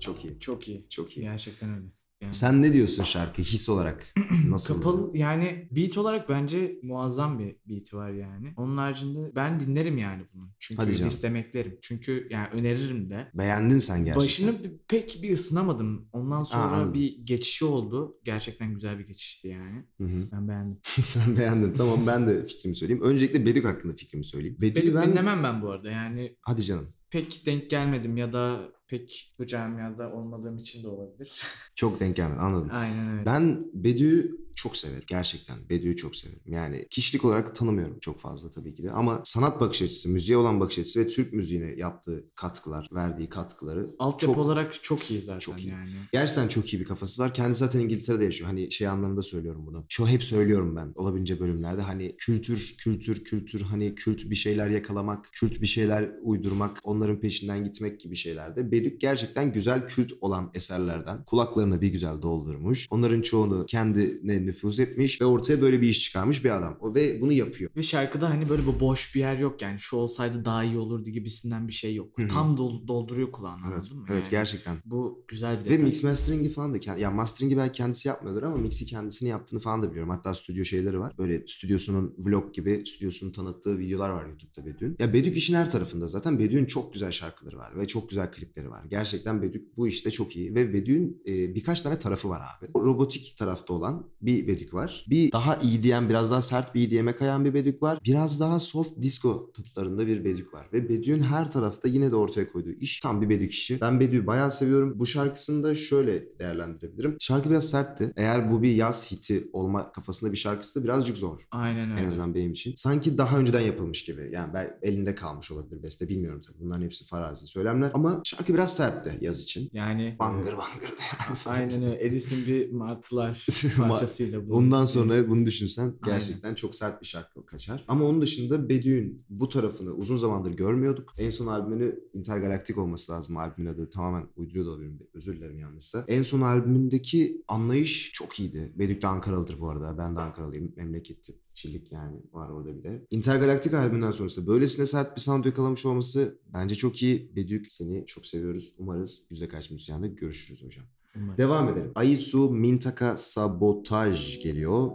Çok 0.00 0.24
iyi. 0.24 0.38
Çok 0.40 0.68
iyi. 0.68 0.86
Çok 0.88 1.16
iyi. 1.16 1.22
Gerçekten 1.22 1.70
öyle. 1.74 1.86
Sen 2.32 2.62
ne 2.62 2.72
diyorsun 2.72 3.04
şarkı 3.04 3.42
his 3.42 3.68
olarak? 3.68 4.06
Nasıl? 4.48 4.74
Kapalı 4.74 5.16
yani 5.16 5.68
beat 5.70 5.98
olarak 5.98 6.28
bence 6.28 6.78
muazzam 6.82 7.38
bir 7.38 7.56
beat 7.66 7.94
var 7.94 8.10
yani. 8.10 8.52
Onun 8.56 8.76
haricinde 8.76 9.32
ben 9.36 9.60
dinlerim 9.60 9.98
yani 9.98 10.22
bunu. 10.34 10.50
Çünkü 10.58 10.82
Hadi 10.82 10.96
canım. 10.96 11.08
istemeklerim. 11.08 11.78
Çünkü 11.82 12.28
yani 12.30 12.48
öneririm 12.52 13.10
de. 13.10 13.30
Beğendin 13.34 13.78
sen 13.78 13.98
gerçekten. 13.98 14.22
Başını 14.22 14.54
pek 14.88 15.18
bir 15.22 15.32
ısınamadım. 15.32 16.08
Ondan 16.12 16.42
sonra 16.44 16.62
anladım. 16.62 16.94
bir 16.94 17.18
geçişi 17.24 17.64
oldu. 17.64 18.18
Gerçekten 18.24 18.74
güzel 18.74 18.98
bir 18.98 19.06
geçişti 19.06 19.48
yani. 19.48 19.84
Hı 19.98 20.04
hı. 20.04 20.28
Ben 20.32 20.48
beğendim. 20.48 20.78
sen 21.00 21.36
beğendin. 21.36 21.74
Tamam 21.76 22.06
ben 22.06 22.26
de 22.26 22.44
fikrimi 22.44 22.76
söyleyeyim. 22.76 23.02
Öncelikle 23.02 23.46
Bedük 23.46 23.64
hakkında 23.64 23.94
fikrimi 23.94 24.24
söyleyeyim. 24.24 24.56
Bedük'ü 24.60 24.82
Bedük 24.82 24.94
ben... 24.94 25.10
dinlemem 25.10 25.42
ben 25.42 25.62
bu 25.62 25.70
arada. 25.70 25.90
Yani 25.90 26.36
Hadi 26.42 26.62
canım. 26.62 26.88
pek 27.10 27.46
denk 27.46 27.70
gelmedim 27.70 28.16
ya 28.16 28.32
da 28.32 28.68
pek 28.88 29.34
bu 29.38 29.46
camiada 29.46 30.12
olmadığım 30.12 30.58
için 30.58 30.82
de 30.82 30.88
olabilir. 30.88 31.42
Çok 31.74 32.00
denk 32.00 32.16
gelmedi 32.16 32.40
anladım. 32.40 32.68
Aynen 32.72 33.12
öyle. 33.12 33.26
Ben 33.26 33.70
Bedü'yü 33.74 34.44
çok 34.56 34.76
severim. 34.76 35.02
Gerçekten 35.06 35.56
Bedü'yü 35.70 35.96
çok 35.96 36.16
severim. 36.16 36.40
Yani 36.46 36.86
kişilik 36.90 37.24
olarak 37.24 37.54
tanımıyorum 37.54 37.98
çok 38.00 38.20
fazla 38.20 38.50
tabii 38.50 38.74
ki 38.74 38.82
de. 38.82 38.90
Ama 38.90 39.20
sanat 39.24 39.60
bakış 39.60 39.82
açısı, 39.82 40.08
müziğe 40.08 40.36
olan 40.38 40.60
bakış 40.60 40.78
açısı 40.78 41.00
ve 41.00 41.08
Türk 41.08 41.32
müziğine 41.32 41.74
yaptığı 41.76 42.24
katkılar, 42.34 42.88
verdiği 42.92 43.28
katkıları 43.28 43.90
Altyapı 43.98 44.34
çok 44.34 44.44
olarak 44.44 44.82
çok 44.84 45.10
iyi 45.10 45.20
zaten 45.22 45.38
çok 45.38 45.62
iyi. 45.64 45.68
yani. 45.68 45.90
Gerçekten 46.12 46.48
çok 46.48 46.72
iyi 46.74 46.80
bir 46.80 46.84
kafası 46.84 47.22
var. 47.22 47.34
Kendisi 47.34 47.58
zaten 47.58 47.80
İngiltere'de 47.80 48.24
yaşıyor. 48.24 48.50
Hani 48.50 48.72
şey 48.72 48.88
anlamında 48.88 49.22
söylüyorum 49.22 49.66
bunu. 49.66 49.84
Şu 49.88 50.06
hep 50.06 50.22
söylüyorum 50.22 50.76
ben 50.76 50.92
olabildiğince 50.94 51.40
bölümlerde. 51.40 51.82
Hani 51.82 52.16
kültür, 52.18 52.76
kültür, 52.78 53.24
kültür 53.24 53.60
hani 53.60 53.94
kült 53.94 54.30
bir 54.30 54.34
şeyler 54.36 54.68
yakalamak, 54.68 55.28
kült 55.32 55.60
bir 55.60 55.66
şeyler 55.66 56.10
uydurmak, 56.22 56.80
onların 56.84 57.20
peşinden 57.20 57.64
gitmek 57.64 58.00
gibi 58.00 58.16
şeylerde. 58.16 58.72
Bedük 58.74 59.00
gerçekten 59.00 59.52
güzel 59.52 59.86
kült 59.86 60.12
olan 60.20 60.50
eserlerden 60.54 61.24
kulaklarını 61.24 61.80
bir 61.80 61.88
güzel 61.88 62.22
doldurmuş. 62.22 62.86
Onların 62.90 63.22
çoğunu 63.22 63.66
kendine 63.66 64.46
nüfuz 64.46 64.80
etmiş 64.80 65.20
ve 65.20 65.24
ortaya 65.24 65.62
böyle 65.62 65.80
bir 65.80 65.88
iş 65.88 66.00
çıkarmış 66.00 66.44
bir 66.44 66.50
adam. 66.50 66.76
O 66.80 66.94
ve 66.94 67.20
bunu 67.20 67.32
yapıyor. 67.32 67.70
Ve 67.76 67.82
şarkıda 67.82 68.30
hani 68.30 68.48
böyle 68.48 68.66
bu 68.66 68.80
boş 68.80 69.14
bir 69.14 69.20
yer 69.20 69.38
yok 69.38 69.62
yani 69.62 69.78
şu 69.78 69.96
olsaydı 69.96 70.44
daha 70.44 70.64
iyi 70.64 70.78
olurdu 70.78 71.10
gibisinden 71.10 71.68
bir 71.68 71.72
şey 71.72 71.94
yok. 71.94 72.18
Hı 72.18 72.22
hı. 72.22 72.28
Tam 72.28 72.56
dol- 72.56 72.88
dolduruyor 72.88 73.32
kulağını 73.32 73.60
Evet, 73.66 73.76
anladın 73.76 73.96
mı? 73.98 74.04
evet 74.08 74.22
Yani 74.22 74.30
gerçekten. 74.30 74.76
Bu 74.84 75.24
güzel 75.28 75.60
bir 75.60 75.64
Ve 75.64 75.70
detay. 75.70 75.84
mix 75.84 76.02
mastering'i 76.04 76.48
falan 76.48 76.74
da 76.74 76.78
ya 76.98 77.10
mastering'i 77.10 77.56
belki 77.56 77.72
kendisi 77.72 78.08
yapmıyordur 78.08 78.42
ama 78.42 78.56
mix'i 78.56 78.86
kendisini 78.86 79.28
yaptığını 79.28 79.60
falan 79.60 79.82
da 79.82 79.90
biliyorum. 79.90 80.10
Hatta 80.10 80.34
stüdyo 80.34 80.64
şeyleri 80.64 80.98
var. 81.00 81.12
Böyle 81.18 81.46
stüdyosunun 81.46 82.14
vlog 82.18 82.54
gibi 82.54 82.84
stüdyosunun 82.86 83.32
tanıttığı 83.32 83.78
videolar 83.78 84.10
var 84.10 84.26
YouTube'da 84.26 84.66
Bedü'nün. 84.66 84.96
Ya 84.98 85.12
Bedük 85.12 85.36
işin 85.36 85.54
her 85.54 85.70
tarafında 85.70 86.06
zaten. 86.06 86.38
Bedü'nün 86.38 86.64
çok 86.64 86.92
güzel 86.92 87.10
şarkıları 87.10 87.56
var 87.58 87.76
ve 87.76 87.86
çok 87.86 88.08
güzel 88.08 88.32
klipleri 88.32 88.63
var. 88.70 88.84
Gerçekten 88.90 89.42
Bedük 89.42 89.76
bu 89.76 89.88
işte 89.88 90.10
çok 90.10 90.36
iyi 90.36 90.54
ve 90.54 90.72
Bedük'ün 90.74 91.22
e, 91.26 91.54
birkaç 91.54 91.80
tane 91.82 91.98
tarafı 91.98 92.28
var 92.28 92.40
abi. 92.40 92.68
Robotik 92.76 93.36
tarafta 93.38 93.74
olan 93.74 94.06
bir 94.22 94.46
Bedük 94.46 94.74
var. 94.74 95.06
Bir 95.10 95.32
daha 95.32 95.56
iyi 95.56 95.82
diyen, 95.82 96.08
biraz 96.08 96.30
daha 96.30 96.42
sert 96.42 96.74
bir 96.74 96.88
EDM'e 96.88 97.16
kayan 97.16 97.44
bir 97.44 97.54
Bedük 97.54 97.82
var. 97.82 97.98
Biraz 98.04 98.40
daha 98.40 98.60
soft 98.60 99.02
disco 99.02 99.52
tatlarında 99.52 100.06
bir 100.06 100.24
Bedük 100.24 100.54
var. 100.54 100.66
Ve 100.72 100.88
Bedük'ün 100.88 101.22
her 101.22 101.50
tarafta 101.50 101.88
yine 101.88 102.12
de 102.12 102.16
ortaya 102.16 102.52
koyduğu 102.52 102.70
iş 102.70 103.00
tam 103.00 103.22
bir 103.22 103.28
Bedük 103.28 103.52
işi. 103.52 103.80
Ben 103.80 104.00
Bedük'ü 104.00 104.26
bayağı 104.26 104.50
seviyorum. 104.50 104.98
Bu 104.98 105.06
şarkısını 105.06 105.64
da 105.64 105.74
şöyle 105.74 106.38
değerlendirebilirim. 106.38 107.16
Şarkı 107.20 107.50
biraz 107.50 107.70
sertti. 107.70 108.12
Eğer 108.16 108.50
bu 108.52 108.62
bir 108.62 108.74
yaz 108.74 109.12
hiti 109.12 109.48
olma 109.52 109.92
kafasında 109.92 110.32
bir 110.32 110.36
şarkısı 110.36 110.80
da 110.80 110.84
birazcık 110.84 111.18
zor. 111.18 111.46
Aynen 111.50 111.90
öyle. 111.90 112.00
En 112.00 112.06
azından 112.06 112.34
benim 112.34 112.52
için. 112.52 112.74
Sanki 112.76 113.18
daha 113.18 113.38
önceden 113.38 113.60
yapılmış 113.60 114.04
gibi. 114.04 114.30
Yani 114.32 114.54
ben 114.54 114.78
elinde 114.82 115.14
kalmış 115.14 115.50
olabilir 115.50 115.82
beste 115.82 116.08
bilmiyorum 116.08 116.42
tabii. 116.46 116.58
Bunların 116.60 116.84
hepsi 116.84 117.04
farazi 117.04 117.46
söylemler. 117.46 117.90
Ama 117.94 118.20
şarkı 118.24 118.53
biraz 118.54 118.76
sertti 118.76 119.12
yaz 119.20 119.42
için. 119.42 119.68
Yani 119.72 120.16
Bangır 120.18 120.52
bangırdı 120.52 121.00
aynen 121.46 121.82
öyle. 121.82 122.06
Edison 122.06 122.38
bir 122.46 122.70
martılar 122.72 123.46
parçasıyla. 123.78 124.46
bunu- 124.48 124.54
Ondan 124.56 124.84
sonra 124.84 125.28
bunu 125.30 125.46
düşünsen 125.46 125.94
gerçekten 126.04 126.54
çok 126.54 126.74
sert 126.74 127.00
bir 127.02 127.06
şarkı 127.06 127.46
kaçar. 127.46 127.84
Ama 127.88 128.04
onun 128.04 128.20
dışında 128.20 128.68
Bedü'nün 128.68 129.24
bu 129.28 129.48
tarafını 129.48 129.90
uzun 129.92 130.16
zamandır 130.16 130.50
görmüyorduk. 130.52 131.14
En 131.18 131.30
son 131.30 131.46
albümünü 131.46 132.00
Intergalaktik 132.14 132.78
olması 132.78 133.12
lazım 133.12 133.36
albümün 133.36 133.70
adı. 133.74 133.90
Tamamen 133.90 134.26
uyduruyor 134.36 134.66
da 134.66 134.70
olabilirim. 134.70 134.98
Özür 135.14 135.36
dilerim 135.36 135.58
yanlışsa. 135.58 136.04
En 136.08 136.22
son 136.22 136.40
albümündeki 136.40 137.42
anlayış 137.48 138.12
çok 138.12 138.40
iyiydi. 138.40 138.72
Bedük 138.76 139.02
de 139.02 139.06
Ankaralıdır 139.06 139.60
bu 139.60 139.68
arada. 139.68 139.98
Ben 139.98 140.16
de 140.16 140.20
Ankaralıyım. 140.20 140.72
Memleketi. 140.76 141.43
Çillik 141.54 141.92
yani 141.92 142.16
var 142.32 142.48
orada 142.50 142.76
bir 142.76 142.82
de. 142.82 143.06
Intergalaktik 143.10 143.74
albümünden 143.74 144.10
sonrasında 144.10 144.46
böylesine 144.46 144.86
sert 144.86 145.16
bir 145.16 145.20
sound 145.20 145.44
yakalamış 145.44 145.86
olması 145.86 146.38
bence 146.54 146.74
çok 146.74 147.02
iyi. 147.02 147.36
Bedük 147.36 147.72
seni 147.72 148.06
çok 148.06 148.26
seviyoruz. 148.26 148.74
Umarız 148.78 149.26
yüzde 149.30 149.48
kaç 149.48 149.70
müzisyende 149.70 150.08
görüşürüz 150.08 150.64
hocam. 150.64 150.84
Umarım. 151.16 151.38
Devam 151.38 151.68
edelim. 151.68 151.92
Ayisu 151.94 152.50
Mintaka 152.50 153.16
Sabotaj 153.16 154.40
geliyor. 154.42 154.90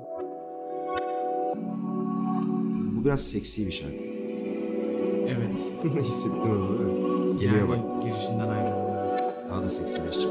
Bu 2.96 3.06
biraz 3.06 3.28
seksi 3.28 3.66
bir 3.66 3.72
şarkı. 3.72 4.04
Evet. 5.28 5.60
Hissettin 6.04 6.50
onu? 6.50 7.38
Geliyor 7.40 7.70
yani 7.70 7.70
bak. 7.70 8.04
girişinden 8.04 8.48
ayrılıyor. 8.50 9.20
Daha 9.50 9.64
da 9.64 9.70
seksileşecek. 9.70 10.30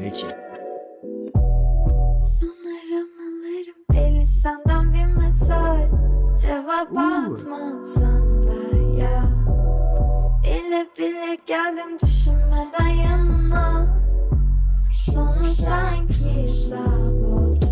Ne 0.00 0.12
ki? 0.12 0.26
Cevap 6.42 6.96
atmasam 6.96 8.46
da 8.46 8.76
ya. 8.98 9.24
Bile 10.42 10.86
bile 10.98 11.38
geldim 11.46 12.00
düşünmeden 12.02 12.88
yanına. 12.88 13.86
Sonu 14.96 15.48
sanki 15.48 16.52
sabotaj 16.52 17.67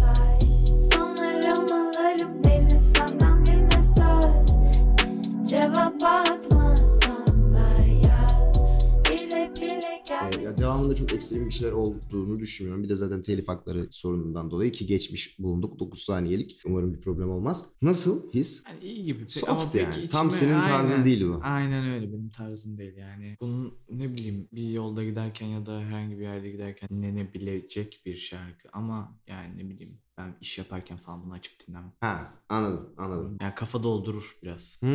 devamında 10.58 10.96
çok 10.96 11.12
ekstrem 11.12 11.46
bir 11.46 11.50
şeyler 11.54 11.72
olduğunu 11.72 12.38
düşünmüyorum. 12.38 12.82
Bir 12.84 12.88
de 12.88 12.96
zaten 12.96 13.22
telif 13.22 13.48
hakları 13.48 13.86
sorunundan 13.90 14.50
dolayı 14.50 14.72
ki 14.72 14.86
geçmiş 14.86 15.38
bulunduk 15.38 15.78
9 15.78 16.02
saniyelik. 16.02 16.60
Umarım 16.66 16.94
bir 16.94 17.00
problem 17.00 17.30
olmaz. 17.30 17.72
Nasıl 17.82 18.32
his? 18.32 18.62
Yani 18.68 18.84
iyi 18.84 19.04
gibi. 19.04 19.22
Pek- 19.22 19.30
Soft 19.32 19.48
ama 19.50 19.70
pek 19.72 19.82
yani. 19.82 20.08
Tam 20.08 20.28
içime- 20.28 20.40
senin 20.40 20.60
tarzın 20.60 20.92
Aynen. 20.92 21.04
değil 21.04 21.24
bu. 21.28 21.40
Aynen 21.42 21.90
öyle 21.90 22.12
benim 22.12 22.30
tarzım 22.30 22.78
değil 22.78 22.96
yani. 22.96 23.36
Bunun 23.40 23.74
ne 23.90 24.12
bileyim 24.12 24.48
bir 24.52 24.70
yolda 24.70 25.04
giderken 25.04 25.46
ya 25.46 25.66
da 25.66 25.80
herhangi 25.80 26.18
bir 26.18 26.22
yerde 26.22 26.50
giderken 26.50 26.88
dinlenebilecek 26.92 28.02
bir 28.06 28.16
şarkı 28.16 28.68
ama 28.72 29.18
yani 29.26 29.58
ne 29.58 29.70
bileyim 29.70 29.98
Ben 30.18 30.36
iş 30.40 30.58
yaparken 30.58 30.96
falan 30.98 31.24
bunu 31.24 31.32
açıp 31.32 31.52
dinlemem. 31.68 31.92
Ha 32.00 32.34
anladım 32.48 32.88
anladım. 32.96 33.38
Yani 33.40 33.54
kafa 33.54 33.82
doldurur 33.82 34.36
biraz. 34.42 34.76
Hmm, 34.80 34.90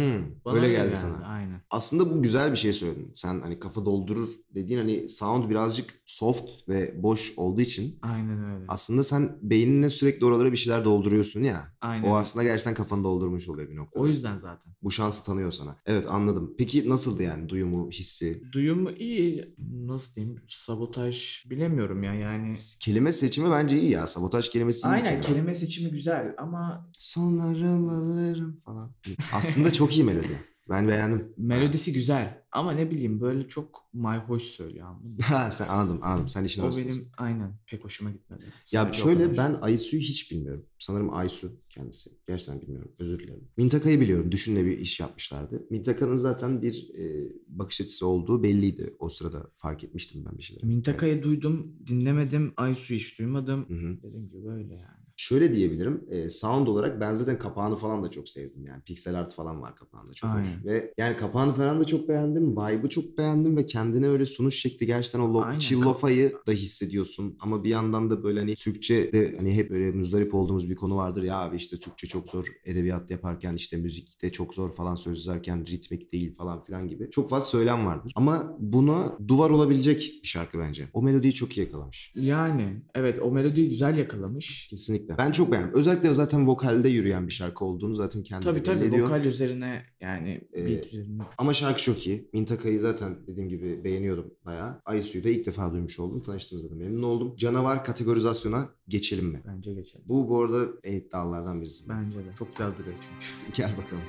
Bana 0.46 0.56
öyle 0.56 0.66
öyle 0.66 0.72
geldi 0.78 0.96
sana. 0.96 1.26
Aynen. 1.26 1.41
Aslında 1.72 2.16
bu 2.16 2.22
güzel 2.22 2.52
bir 2.52 2.58
şey 2.58 2.74
söyledin. 2.74 3.12
Sen 3.16 3.42
hani 3.42 3.60
kafa 3.60 3.86
doldurur 3.86 4.30
dediğin 4.56 4.80
hani 4.80 5.10
sound 5.10 5.50
birazcık 5.50 5.90
soft 6.06 6.50
ve 6.70 7.04
boş 7.04 7.34
olduğu 7.38 7.62
için 7.62 8.00
Aynen 8.02 8.44
öyle. 8.54 8.66
aslında 8.68 9.04
sen 9.04 9.38
beyninle 9.42 9.90
sürekli 9.90 10.26
oralara 10.26 10.52
bir 10.52 10.58
şeyler 10.58 10.86
dolduruyorsun 10.86 11.44
ya. 11.44 11.74
Aynen. 11.82 12.08
O 12.10 12.16
aslında 12.16 12.44
gerçekten 12.44 12.74
kafanı 12.74 13.04
doldurmuş 13.04 13.50
oluyor 13.50 13.70
bir 13.70 13.76
noktada. 13.76 14.04
O 14.04 14.08
yüzden 14.08 14.38
zaten. 14.38 14.74
Bu 14.84 14.92
şansı 14.92 15.26
tanıyor 15.26 15.52
sana. 15.52 15.76
Evet 15.86 16.06
anladım. 16.10 16.56
Peki 16.58 16.90
nasıldı 16.90 17.24
yani 17.24 17.50
duyumu, 17.50 17.90
hissi? 17.92 18.42
Duyum 18.52 18.88
iyi. 19.00 19.56
Nasıl 19.86 20.16
diyeyim? 20.16 20.42
Sabotaj 20.48 21.44
bilemiyorum 21.50 22.04
ya 22.04 22.14
yani. 22.14 22.54
Kelime 22.80 23.12
seçimi 23.12 23.52
bence 23.52 23.82
iyi 23.82 23.92
ya. 23.92 24.08
Sabotaj 24.08 24.50
kelimesi 24.50 24.88
iyi 24.88 24.90
Aynen 24.90 25.06
kelime. 25.06 25.22
kelime 25.22 25.56
seçimi 25.56 25.92
güzel 25.92 26.36
ama 26.38 26.90
Sonlarım 26.98 27.90
alırım 27.90 28.56
falan. 28.66 28.92
Aslında 29.34 29.74
çok 29.74 29.98
iyi 29.98 30.04
melodi. 30.04 30.46
Ben 30.70 30.88
beğendim. 30.88 31.34
melodisi 31.38 31.94
güzel. 31.94 32.42
Ama 32.52 32.72
ne 32.72 32.92
bileyim 32.92 33.22
böyle 33.22 33.48
çok 33.48 33.90
mayhoş 33.94 34.44
söylüyor 34.44 34.88
anladın? 34.88 35.18
Ha 35.22 35.52
sen 35.52 35.68
anladım 35.68 36.00
anladım. 36.02 36.28
Sen 36.28 36.44
işin 36.44 36.62
o 36.62 36.72
benim 36.72 36.96
aynen 37.18 37.54
pek 37.68 37.84
hoşuma 37.84 38.12
gitmedi. 38.12 38.44
Ya 38.72 38.84
Sadece 38.84 39.02
o 39.02 39.06
şöyle 39.06 39.24
kadar. 39.24 39.38
ben 39.38 39.62
Aysu'yu 39.62 40.02
hiç 40.02 40.32
bilmiyorum. 40.32 40.66
Sanırım 40.80 41.14
Aysu 41.14 41.52
kendisi. 41.70 42.10
Gerçekten 42.28 42.62
bilmiyorum. 42.62 42.92
Özür 43.00 43.20
dilerim. 43.20 43.48
Mintaka'yı 43.58 44.02
biliyorum. 44.02 44.32
Düşün'le 44.32 44.66
bir 44.66 44.78
iş 44.80 45.00
yapmışlardı. 45.00 45.68
Mintaka'nın 45.70 46.16
zaten 46.16 46.62
bir 46.62 46.90
e, 46.98 47.34
bakış 47.48 47.82
açısı 47.82 48.08
olduğu 48.08 48.44
belliydi. 48.44 48.96
O 49.00 49.10
sırada 49.10 49.52
fark 49.56 49.84
etmiştim 49.84 50.26
ben 50.26 50.38
bir 50.38 50.44
şeyleri. 50.44 50.66
Mintaka'yı 50.66 51.24
duydum, 51.24 51.76
dinlemedim. 51.88 52.54
Aysu 52.58 52.94
hiç 52.94 53.20
duymadım. 53.20 53.70
Hı 53.70 53.74
hı. 53.74 54.04
Dediğim 54.04 54.30
gibi 54.30 54.44
böyle 54.46 54.74
yani. 54.74 55.01
Şöyle 55.22 55.54
diyebilirim. 55.54 56.04
e, 56.10 56.30
sound 56.30 56.68
olarak 56.68 57.02
ben 57.02 57.14
zaten 57.14 57.40
kapağını 57.40 57.76
falan 57.76 58.04
da 58.04 58.10
çok 58.12 58.30
sevdim. 58.30 58.66
Yani 58.66 58.82
pixel 58.84 59.16
art 59.16 59.34
falan 59.34 59.62
var 59.62 59.76
kapağında 59.76 60.14
çok 60.14 60.30
hoş. 60.30 60.48
Aynen. 60.48 60.66
Ve 60.66 60.94
yani 60.98 61.18
kapağını 61.18 61.54
falan 61.54 61.80
da 61.80 61.86
çok 61.86 62.10
beğendim. 62.10 62.52
Vibe'ı 62.52 62.90
çok 62.90 63.18
beğendim 63.18 63.58
ve 63.58 63.66
kendine 63.66 64.08
öyle 64.08 64.26
sunuş 64.26 64.60
şekli 64.62 64.86
gerçekten 64.86 65.20
o 65.20 65.24
lo- 65.24 65.60
chill 65.60 65.82
lo-fi'yi 65.82 66.32
da 66.48 66.52
hissediyorsun. 66.52 67.38
Ama 67.40 67.64
bir 67.64 67.70
yandan 67.70 68.10
da 68.10 68.24
böyle 68.24 68.40
hani 68.40 68.56
Türkçe 68.56 69.14
de 69.14 69.36
hani 69.38 69.56
hep 69.56 69.70
böyle 69.70 69.92
müzdarip 69.92 70.36
olduğumuz 70.36 70.70
bir 70.70 70.76
konu 70.76 70.96
vardır. 70.96 71.24
Ya 71.24 71.38
abi 71.38 71.56
işte 71.56 71.78
Türkçe 71.80 72.08
çok 72.08 72.30
zor 72.30 72.48
edebiyat 72.66 73.12
yaparken 73.12 73.56
işte 73.56 73.78
müzikte 73.78 74.32
çok 74.32 74.54
zor 74.54 74.72
falan 74.72 74.96
söz 74.96 75.18
yazarken 75.18 75.66
ritmik 75.66 76.12
değil 76.12 76.36
falan 76.36 76.62
filan 76.64 76.88
gibi. 76.88 77.10
Çok 77.12 77.30
fazla 77.30 77.46
söylem 77.46 77.86
vardır. 77.86 78.12
Ama 78.16 78.58
buna 78.60 79.18
duvar 79.28 79.50
olabilecek 79.50 80.20
bir 80.24 80.28
şarkı 80.28 80.60
bence. 80.60 80.90
O 80.94 81.02
melodiyi 81.02 81.34
çok 81.34 81.58
iyi 81.58 81.62
yakalamış. 81.62 82.14
Yani 82.16 82.82
evet 82.96 83.20
o 83.22 83.32
melodiyi 83.32 83.70
güzel 83.70 83.98
yakalamış. 83.98 84.68
Kesinlikle. 84.70 85.11
Ben 85.18 85.32
çok 85.32 85.52
beğendim. 85.52 85.72
Özellikle 85.74 86.14
zaten 86.14 86.48
vokalde 86.48 86.90
yürüyen 86.90 87.28
bir 87.28 87.32
şarkı 87.34 87.66
olduğunu 87.66 87.94
zaten 87.94 88.24
kendi 88.24 88.46
Tabii 88.46 88.64
tabii 88.64 88.86
ediyor. 88.86 89.06
vokal 89.06 89.26
üzerine 89.26 89.86
yani 90.02 90.42
Ee, 90.56 90.66
beat 90.66 90.86
üzerine. 90.94 91.24
Ama 91.38 91.54
şarkı 91.54 91.82
çok 91.82 92.08
iyi. 92.08 92.30
Mintaka'yı 92.34 92.80
zaten 92.80 93.16
dediğim 93.28 93.50
gibi 93.50 93.84
beğeniyordum 93.84 94.34
bayağı. 94.46 94.82
Aysu'yu 94.86 95.24
da 95.24 95.30
ilk 95.30 95.46
defa 95.46 95.72
duymuş 95.74 96.00
oldum. 96.00 96.22
Tanıştığımızda 96.22 96.70
da 96.70 96.76
memnun 96.76 97.04
oldum. 97.04 97.36
Canavar 97.36 97.86
kategorizasyona 97.86 98.70
geçelim 98.88 99.26
mi? 99.26 99.44
Bence 99.48 99.74
geçelim. 99.74 100.06
Bu 100.10 100.30
bu 100.30 100.42
arada 100.42 100.68
en 100.84 100.96
iddialardan 100.96 101.62
birisi. 101.62 101.90
Bence 101.90 102.18
de. 102.18 102.30
Çok 102.40 102.52
güzel 102.58 102.72
duruyor 102.78 102.96
çünkü. 103.02 103.58
Gel 103.62 103.72
bakalım. 103.78 104.04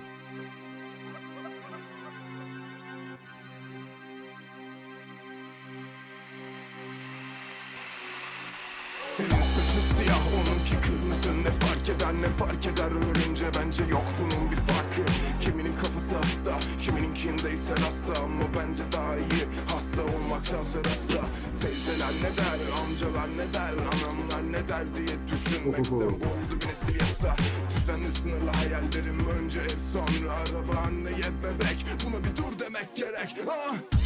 Kırmızı 11.32 11.48
Ne 11.48 11.66
fark 11.66 11.88
eder 11.88 12.14
ne 12.14 12.28
fark 12.28 12.66
eder? 12.66 12.90
Ölünce 12.90 13.44
bence 13.58 13.84
yok 13.84 14.04
bunun 14.20 14.50
bir 14.50 14.56
farkı. 14.56 15.12
Kiminin 15.40 15.76
kafası 15.76 16.14
hasta 16.16 16.70
Kimininkinde 16.80 17.52
ise 17.52 17.74
rasta. 17.74 18.24
Ama 18.24 18.44
bence 18.56 18.82
daha 18.92 19.16
iyi 19.16 19.44
Hasta 19.72 20.02
olmaktan 20.02 20.58
hasta 20.58 21.26
Teyzeler 21.62 22.12
ne 22.22 22.36
der 22.36 22.58
Amcalar 22.82 23.28
ne 23.28 23.54
der 23.54 23.72
Anamlar 23.72 24.52
ne 24.52 24.68
der 24.68 24.94
diye 24.94 25.16
düşünmekten 25.32 26.00
Boğuldu 26.00 26.60
bir 26.60 26.68
nesil 26.68 27.00
yasa. 27.00 27.36
Düzenli 27.76 28.12
sınırlı 28.12 28.50
hayallerim 28.50 29.28
Önce 29.28 29.60
ev 29.60 29.78
sonra. 29.92 30.32
Araba 30.32 30.80
anneye 30.86 31.30
bebek. 31.42 31.86
Buna 32.06 32.24
bir 32.24 32.36
dur 32.36 32.58
demek 32.58 32.96
gerek. 32.96 33.36
Ah! 33.48 34.01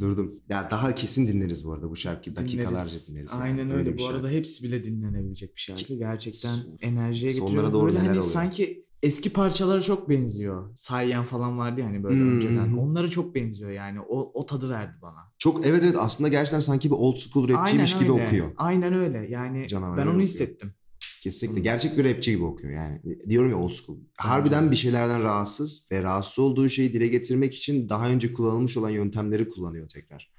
Durdum. 0.00 0.34
Ya 0.48 0.68
daha 0.70 0.94
kesin 0.94 1.28
dinleriz 1.28 1.66
bu 1.66 1.72
arada 1.72 1.90
bu 1.90 1.96
şarkıyı. 1.96 2.36
Dakikalarca 2.36 2.70
Dinleriz. 2.84 3.08
dinleriz. 3.10 3.32
Aynen 3.40 3.58
yani. 3.58 3.72
öyle. 3.74 3.92
bir 3.92 3.98
Bu 3.98 4.02
şarkı. 4.02 4.16
arada 4.16 4.28
hepsi 4.28 4.64
bile 4.64 4.84
dinlenebilecek 4.84 5.56
bir 5.56 5.60
şarkı. 5.60 5.94
Gerçekten 5.94 6.54
Son- 6.54 6.78
enerjiye 6.80 7.32
sonlara 7.32 7.50
getiriyor. 7.52 7.72
doğru 7.72 7.86
böyle 7.86 7.98
neler 7.98 8.06
hani 8.08 8.18
oluyor? 8.18 8.32
sanki 8.32 8.86
eski 9.02 9.32
parçalara 9.32 9.80
çok 9.80 10.08
benziyor. 10.08 10.76
Sayyan 10.76 11.24
falan 11.24 11.58
vardı 11.58 11.80
ya 11.80 11.86
hani 11.86 12.02
böyle 12.04 12.20
Hmm. 12.20 12.34
önceden. 12.36 12.72
Onlara 12.76 13.08
çok 13.08 13.34
benziyor 13.34 13.70
yani. 13.70 14.00
O, 14.00 14.40
o 14.40 14.46
tadı 14.46 14.70
verdi 14.70 14.92
bana. 15.02 15.32
Çok 15.38 15.66
evet 15.66 15.80
evet 15.84 15.96
aslında 15.98 16.28
gerçekten 16.28 16.60
sanki 16.60 16.90
bir 16.90 16.94
old 16.96 17.16
school 17.16 17.48
rapçiymiş 17.48 17.98
gibi 17.98 18.12
öyle. 18.12 18.24
okuyor. 18.24 18.46
Aynen 18.56 18.94
öyle. 18.94 19.26
Yani 19.30 19.68
Canavar 19.68 19.96
ben 19.96 20.02
onu 20.02 20.08
okuyor. 20.10 20.28
hissettim. 20.28 20.74
Kesinlikle. 21.22 21.56
Hmm. 21.56 21.64
Gerçek 21.64 21.98
bir 21.98 22.04
rapçi 22.04 22.30
gibi 22.30 22.44
okuyor 22.44 22.72
yani. 22.72 23.00
Diyorum 23.28 23.50
ya 23.50 23.56
old 23.56 23.72
school. 23.72 23.98
Harbiden 24.18 24.70
bir 24.70 24.76
şeylerden 24.76 25.22
rahatsız 25.22 25.88
ve 25.92 26.02
rahatsız 26.02 26.38
olduğu 26.38 26.68
şeyi 26.68 26.92
dile 26.92 27.06
getirmek 27.06 27.54
için 27.54 27.88
daha 27.88 28.08
önce 28.08 28.32
kullanılmış 28.32 28.76
olan 28.76 28.90
yöntemleri 28.90 29.48
kullanıyor 29.48 29.88
tekrar. 29.88 30.32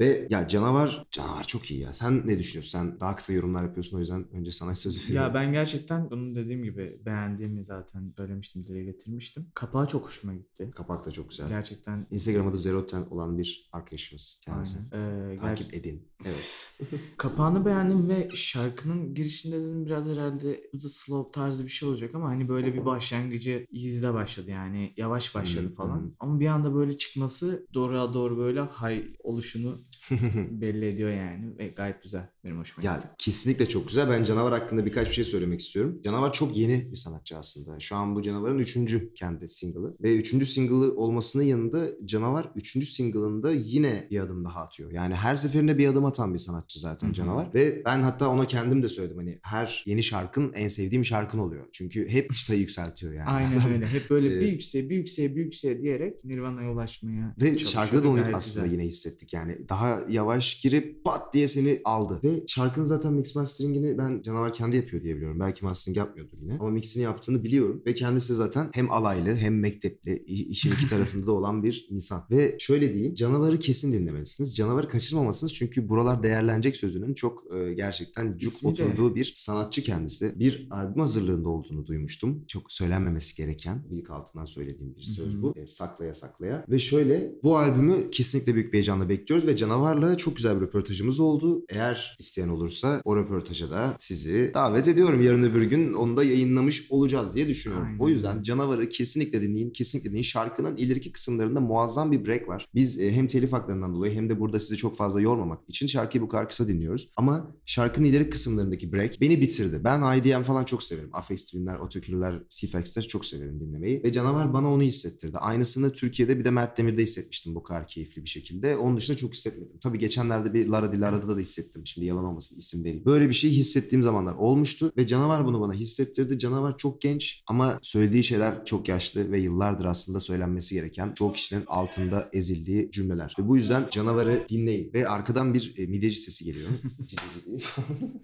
Ve 0.00 0.26
ya 0.30 0.48
canavar, 0.48 1.06
canavar 1.10 1.44
çok 1.44 1.70
iyi 1.70 1.80
ya. 1.80 1.92
Sen 1.92 2.26
ne 2.26 2.38
düşünüyorsun? 2.38 2.78
Sen 2.78 3.00
daha 3.00 3.16
kısa 3.16 3.32
yorumlar 3.32 3.62
yapıyorsun 3.64 3.96
o 3.96 4.00
yüzden 4.00 4.30
önce 4.32 4.50
sana 4.50 4.74
söz 4.74 5.04
veriyorum. 5.08 5.28
Ya 5.28 5.34
ben 5.34 5.52
gerçekten 5.52 6.10
bunun 6.10 6.34
dediğim 6.36 6.64
gibi 6.64 7.00
beğendiğimi 7.06 7.64
zaten 7.64 8.12
söylemiştim, 8.16 8.66
dile 8.66 8.84
getirmiştim. 8.84 9.46
Kapağı 9.54 9.88
çok 9.88 10.06
hoşuma 10.06 10.34
gitti. 10.34 10.70
Kapak 10.74 11.06
da 11.06 11.10
çok 11.10 11.30
güzel. 11.30 11.48
Gerçekten 11.48 12.06
Instagram 12.10 12.46
adı 12.46 12.56
Zeroten 12.56 13.02
olan 13.10 13.38
bir 13.38 13.68
arkadaşımız 13.72 14.40
kendisi. 14.44 14.76
Aynen. 14.92 15.32
Ee, 15.32 15.36
Takip 15.36 15.72
ger- 15.72 15.76
edin. 15.76 16.08
Evet. 16.24 16.80
Kapağını 17.16 17.66
beğendim 17.66 18.08
ve 18.08 18.28
şarkının 18.34 19.14
girişinde 19.14 19.60
dedim 19.60 19.86
biraz 19.86 20.06
herhalde 20.06 20.70
da 20.82 20.88
slow 20.88 21.40
tarzı 21.40 21.64
bir 21.64 21.68
şey 21.68 21.88
olacak 21.88 22.14
ama 22.14 22.28
hani 22.28 22.48
böyle 22.48 22.74
bir 22.74 22.84
başlangıcı 22.84 23.66
easy'de 23.74 24.14
başladı 24.14 24.50
yani 24.50 24.94
yavaş 24.96 25.34
başladı 25.34 25.66
Hı, 25.70 25.74
falan. 25.74 25.98
hı. 25.98 26.10
Ama 26.20 26.40
bir 26.40 26.46
anda 26.46 26.74
böyle 26.74 26.98
çıkması 26.98 27.66
doğruya 27.74 28.14
doğru 28.14 28.38
böyle 28.38 28.62
high 28.62 29.04
oluşunu 29.22 29.65
belli 30.50 30.86
ediyor 30.86 31.10
yani 31.10 31.58
ve 31.58 31.68
gayet 31.68 32.02
güzel 32.02 32.28
benim 32.44 32.58
hoşuma 32.58 32.82
gitti. 32.82 33.06
Ya 33.08 33.14
kesinlikle 33.18 33.68
çok 33.68 33.88
güzel. 33.88 34.10
Ben 34.10 34.24
Canavar 34.24 34.52
hakkında 34.60 34.86
birkaç 34.86 35.08
bir 35.08 35.14
şey 35.14 35.24
söylemek 35.24 35.60
istiyorum. 35.60 36.00
Canavar 36.04 36.32
çok 36.32 36.56
yeni 36.56 36.90
bir 36.90 36.96
sanatçı 36.96 37.36
aslında. 37.38 37.80
Şu 37.80 37.96
an 37.96 38.14
bu 38.16 38.22
Canavar'ın 38.22 38.58
üçüncü 38.58 39.14
kendi 39.14 39.48
single'ı. 39.48 39.96
Ve 40.02 40.16
üçüncü 40.16 40.46
single'ı 40.46 40.94
olmasının 40.96 41.42
yanında 41.42 41.88
Canavar 42.04 42.50
üçüncü 42.56 42.86
single'ında 42.86 43.52
yine 43.52 44.08
bir 44.10 44.20
adım 44.20 44.44
daha 44.44 44.60
atıyor. 44.60 44.92
Yani 44.92 45.14
her 45.14 45.36
seferinde 45.36 45.78
bir 45.78 45.86
adım 45.88 46.04
atan 46.04 46.34
bir 46.34 46.38
sanatçı 46.38 46.80
zaten. 46.80 47.12
Canavar. 47.12 47.54
Ve 47.54 47.82
ben 47.84 48.02
hatta 48.02 48.28
ona 48.30 48.46
kendim 48.46 48.82
de 48.82 48.88
söyledim. 48.88 49.16
Hani 49.16 49.38
her 49.42 49.82
yeni 49.86 50.02
şarkın 50.02 50.52
en 50.52 50.68
sevdiğim 50.68 51.04
şarkın 51.04 51.38
oluyor. 51.38 51.66
Çünkü 51.72 52.08
hep 52.08 52.32
çıtayı 52.32 52.60
yükseltiyor 52.60 53.14
yani. 53.14 53.28
Aynen 53.30 53.68
öyle. 53.74 53.86
Hep 53.86 54.10
böyle 54.10 54.36
Ee, 54.36 54.40
bir 54.40 54.52
yükseğe, 54.52 54.90
bir 54.90 54.96
yükseğe, 54.96 55.36
bir 55.36 55.44
yükseğe 55.44 55.82
diyerek 55.82 56.24
Nirvana'ya 56.24 56.72
ulaşmaya 56.72 57.34
Ve 57.40 57.58
şarkıda 57.58 58.04
da 58.04 58.08
onu 58.08 58.20
aslında 58.34 58.64
güzel. 58.66 58.78
yine 58.78 58.88
hissettik 58.88 59.32
yani. 59.32 59.55
Daha 59.68 60.00
yavaş 60.08 60.60
girip 60.60 61.04
pat 61.04 61.34
diye 61.34 61.48
seni 61.48 61.80
aldı. 61.84 62.20
Ve 62.24 62.28
şarkının 62.46 62.84
zaten 62.86 63.12
mix 63.12 63.34
masteringini 63.36 63.98
ben 63.98 64.22
Canavar 64.22 64.52
kendi 64.52 64.76
yapıyor 64.76 65.02
diye 65.02 65.16
biliyorum. 65.16 65.40
Belki 65.40 65.64
mastering 65.64 65.98
yapmıyordur 65.98 66.38
yine. 66.42 66.56
Ama 66.60 66.70
mixini 66.70 67.02
yaptığını 67.02 67.44
biliyorum. 67.44 67.82
Ve 67.86 67.94
kendisi 67.94 68.34
zaten 68.34 68.68
hem 68.72 68.90
alaylı 68.90 69.34
hem 69.36 69.60
mektepli 69.60 70.24
işin 70.26 70.72
iki 70.72 70.86
tarafında 70.88 71.26
da 71.26 71.32
olan 71.32 71.62
bir 71.62 71.86
insan. 71.90 72.22
Ve 72.30 72.56
şöyle 72.58 72.94
diyeyim. 72.94 73.14
Canavarı 73.14 73.58
kesin 73.58 73.92
dinlemelisiniz. 73.92 74.56
Canavarı 74.56 74.88
kaçırmamalısınız. 74.88 75.54
Çünkü 75.54 75.88
buralar 75.88 76.22
değerlenecek 76.22 76.76
sözünün 76.76 77.14
çok 77.14 77.44
e, 77.54 77.74
gerçekten 77.74 78.38
cuk 78.38 78.52
İsmi 78.52 78.66
de- 78.78 78.84
oturduğu 78.84 79.14
bir 79.14 79.32
sanatçı 79.36 79.82
kendisi. 79.82 80.38
Bir 80.38 80.68
albüm 80.70 81.00
hazırlığında 81.00 81.48
olduğunu 81.48 81.86
duymuştum. 81.86 82.44
Çok 82.46 82.72
söylenmemesi 82.72 83.36
gereken 83.36 83.84
ilk 83.90 84.10
altından 84.10 84.44
söylediğim 84.44 84.96
bir 84.96 85.02
söz 85.02 85.42
bu. 85.42 85.52
E, 85.56 85.66
saklaya 85.66 86.14
saklaya. 86.14 86.64
Ve 86.68 86.78
şöyle 86.78 87.32
bu 87.42 87.56
albümü 87.58 88.10
kesinlikle 88.10 88.54
büyük 88.54 88.72
bir 88.72 88.78
heyecanla 88.78 89.08
bekliyoruz 89.08 89.45
Ve 89.46 89.56
Canavar'la 89.56 90.16
çok 90.16 90.36
güzel 90.36 90.56
bir 90.56 90.60
röportajımız 90.60 91.20
oldu. 91.20 91.64
Eğer 91.68 92.16
isteyen 92.18 92.48
olursa 92.48 93.00
o 93.04 93.16
röportaja 93.16 93.70
da 93.70 93.96
sizi 93.98 94.50
davet 94.54 94.88
ediyorum. 94.88 95.22
Yarın 95.22 95.42
öbür 95.42 95.62
gün 95.62 95.92
onu 95.92 96.16
da 96.16 96.24
yayınlamış 96.24 96.86
olacağız 96.90 97.34
diye 97.34 97.48
düşünüyorum. 97.48 97.86
Aynen 97.86 97.98
O 97.98 98.08
yüzden. 98.08 98.42
Canavar'ı 98.42 98.88
kesinlikle 98.88 99.42
dinleyin. 99.42 99.70
Kesinlikle 99.70 100.10
dinleyin. 100.10 100.24
Şarkının 100.24 100.76
ileriki 100.76 101.12
kısımlarında 101.12 101.60
muazzam 101.60 102.12
bir 102.12 102.26
break 102.26 102.48
var. 102.48 102.68
Biz 102.74 103.00
e, 103.00 103.12
hem 103.12 103.26
telif 103.26 103.52
haklarından 103.52 103.94
dolayı 103.94 104.14
hem 104.14 104.28
de 104.28 104.40
burada 104.40 104.58
sizi 104.58 104.76
çok 104.76 104.96
fazla 104.96 105.20
yormamak 105.20 105.60
için 105.68 105.86
şarkıyı 105.86 106.22
bu 106.22 106.28
kadar 106.28 106.48
kısa 106.48 106.68
dinliyoruz. 106.68 107.08
Ama 107.16 107.54
şarkının 107.66 108.06
ileriki 108.06 108.30
kısımlarındaki 108.30 108.92
break 108.92 109.20
beni 109.20 109.40
bitirdi. 109.40 109.80
Ben 109.84 110.18
IDM 110.18 110.42
falan 110.42 110.64
çok 110.64 110.82
severim. 110.82 111.10
Afex 111.12 111.44
Twin'ler, 111.44 111.76
Otokürler, 111.76 112.42
CFX'ler 112.48 113.02
çok 113.02 113.24
severim 113.24 113.60
dinlemeyi. 113.60 114.02
Ve 114.04 114.12
Canavar 114.12 114.52
bana 114.54 114.72
onu 114.72 114.82
hissettirdi. 114.82 115.38
Aynısını 115.38 115.92
Türkiye'de 115.92 116.38
bir 116.38 116.44
de 116.44 116.50
Mert 116.50 116.78
Demir'de 116.78 117.02
hissetmiştim 117.02 117.54
bu 117.54 117.62
kadar 117.62 117.86
keyifli 117.86 118.24
bir 118.24 118.28
şekilde. 118.28 118.76
Onun 118.76 118.96
dışında 118.96 119.16
çok 119.16 119.35
hissetmedim. 119.36 119.78
Tabii 119.82 119.98
geçenlerde 119.98 120.54
bir 120.54 120.68
Lara 120.68 120.92
Dilara'da 120.92 121.36
da 121.36 121.40
hissettim. 121.40 121.86
Şimdi 121.86 122.06
yalan 122.06 122.24
olmasın 122.24 122.56
isim 122.56 122.84
vereyim. 122.84 123.04
Böyle 123.04 123.28
bir 123.28 123.34
şey 123.34 123.50
hissettiğim 123.50 124.02
zamanlar 124.02 124.34
olmuştu 124.34 124.92
ve 124.96 125.06
Canavar 125.06 125.44
bunu 125.44 125.60
bana 125.60 125.72
hissettirdi. 125.72 126.38
Canavar 126.38 126.76
çok 126.78 127.00
genç 127.00 127.42
ama 127.46 127.78
söylediği 127.82 128.24
şeyler 128.24 128.64
çok 128.64 128.88
yaşlı 128.88 129.32
ve 129.32 129.40
yıllardır 129.40 129.84
aslında 129.84 130.20
söylenmesi 130.20 130.74
gereken 130.74 131.12
çoğu 131.14 131.32
kişinin 131.32 131.64
altında 131.66 132.30
ezildiği 132.32 132.90
cümleler. 132.90 133.34
Ve 133.38 133.48
bu 133.48 133.56
yüzden 133.56 133.86
Canavar'ı 133.90 134.46
dinleyin 134.48 134.92
ve 134.92 135.08
arkadan 135.08 135.54
bir 135.54 135.74
e, 135.78 135.86
midyeci 135.86 136.20
sesi 136.20 136.44
geliyor. 136.44 136.68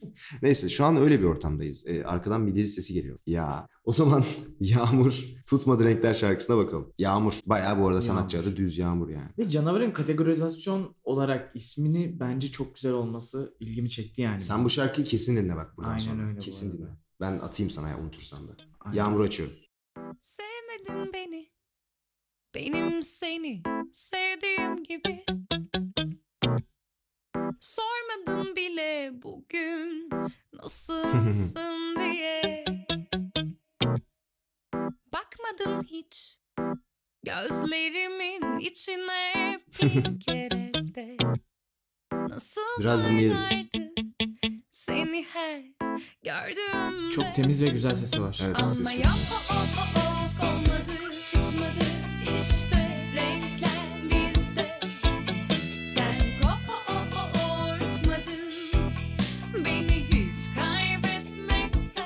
Neyse 0.42 0.68
şu 0.68 0.84
an 0.84 0.96
öyle 0.96 1.20
bir 1.20 1.24
ortamdayız. 1.24 1.86
E, 1.86 2.04
arkadan 2.04 2.40
midyeci 2.40 2.68
sesi 2.68 2.94
geliyor. 2.94 3.18
Ya 3.26 3.68
o 3.84 3.92
zaman 3.92 4.24
Yağmur 4.60 5.24
Tutmadı 5.46 5.84
Renkler 5.84 6.14
şarkısına 6.14 6.56
bakalım. 6.56 6.92
Yağmur 6.98 7.40
bayağı 7.46 7.80
bu 7.80 7.88
arada 7.88 8.02
sanatçı 8.02 8.38
adı 8.38 8.56
düz 8.56 8.78
Yağmur 8.78 9.08
yani. 9.08 9.30
Ve 9.38 9.48
canavarın 9.48 9.90
kategorizasyon 9.90 10.94
olarak 11.04 11.56
ismini 11.56 12.20
bence 12.20 12.50
çok 12.50 12.74
güzel 12.74 12.92
olması 12.92 13.56
ilgimi 13.60 13.90
çekti 13.90 14.22
yani. 14.22 14.42
Sen 14.42 14.64
bu 14.64 14.70
şarkıyı 14.70 15.06
kesin 15.06 15.36
dinle 15.36 15.56
bak 15.56 15.76
buradan 15.76 15.90
Aynen 15.90 16.00
sonra. 16.04 16.22
öyle 16.22 16.36
bu 16.36 16.40
kesin 16.40 16.70
arada. 16.70 16.78
dinle. 16.78 16.90
Ben 17.20 17.32
atayım 17.38 17.70
sana 17.70 17.88
ya 17.88 17.98
unutursan 18.00 18.48
da. 18.48 18.52
Aynen. 18.80 18.96
Yağmur 18.96 19.20
açıyorum. 19.20 19.54
Sevmedin 20.20 21.12
beni 21.12 21.52
Benim 22.54 23.02
seni 23.02 23.62
sevdiğim 23.92 24.82
gibi 24.84 25.24
Sormadın 27.60 28.56
bile 28.56 29.10
bugün 29.22 30.10
Nasılsın 30.52 31.96
diye 31.98 32.64
Bakmadın 35.12 35.82
hiç 35.82 36.38
Gözlerimin 37.24 38.58
içine 38.58 39.60
bir 39.82 40.20
kere 40.20 40.74
de 40.94 41.16
Nasıl 42.12 42.60
Biraz 42.80 43.08
dinleyelim. 43.08 43.36
oynardı 43.36 43.92
Seni 44.70 45.24
her 45.32 45.60
gördüğümde 46.22 47.10
Çok 47.12 47.34
temiz 47.34 47.62
ve 47.62 47.66
güzel 47.68 47.94
sesi 47.94 48.22
var. 48.22 48.40
Evet 48.44 48.56
ama 48.58 48.66
ses 48.68 48.86
çok- 48.96 49.04
yok 49.04 49.14
o, 49.50 49.54
o, 49.54 49.58
o, 49.58 50.46
olmadı, 50.48 51.10
tutmadı 51.32 51.84
işte 52.38 53.10
renkler 53.16 54.02
bizde. 54.04 54.78
Sen 55.94 56.18
ko, 56.42 56.48
o, 56.68 56.92
o, 56.92 56.94
o, 57.18 57.74
unutmadın 57.74 58.52
beni 59.64 60.04
hiç 60.08 60.54
kaybetmekte. 60.56 62.02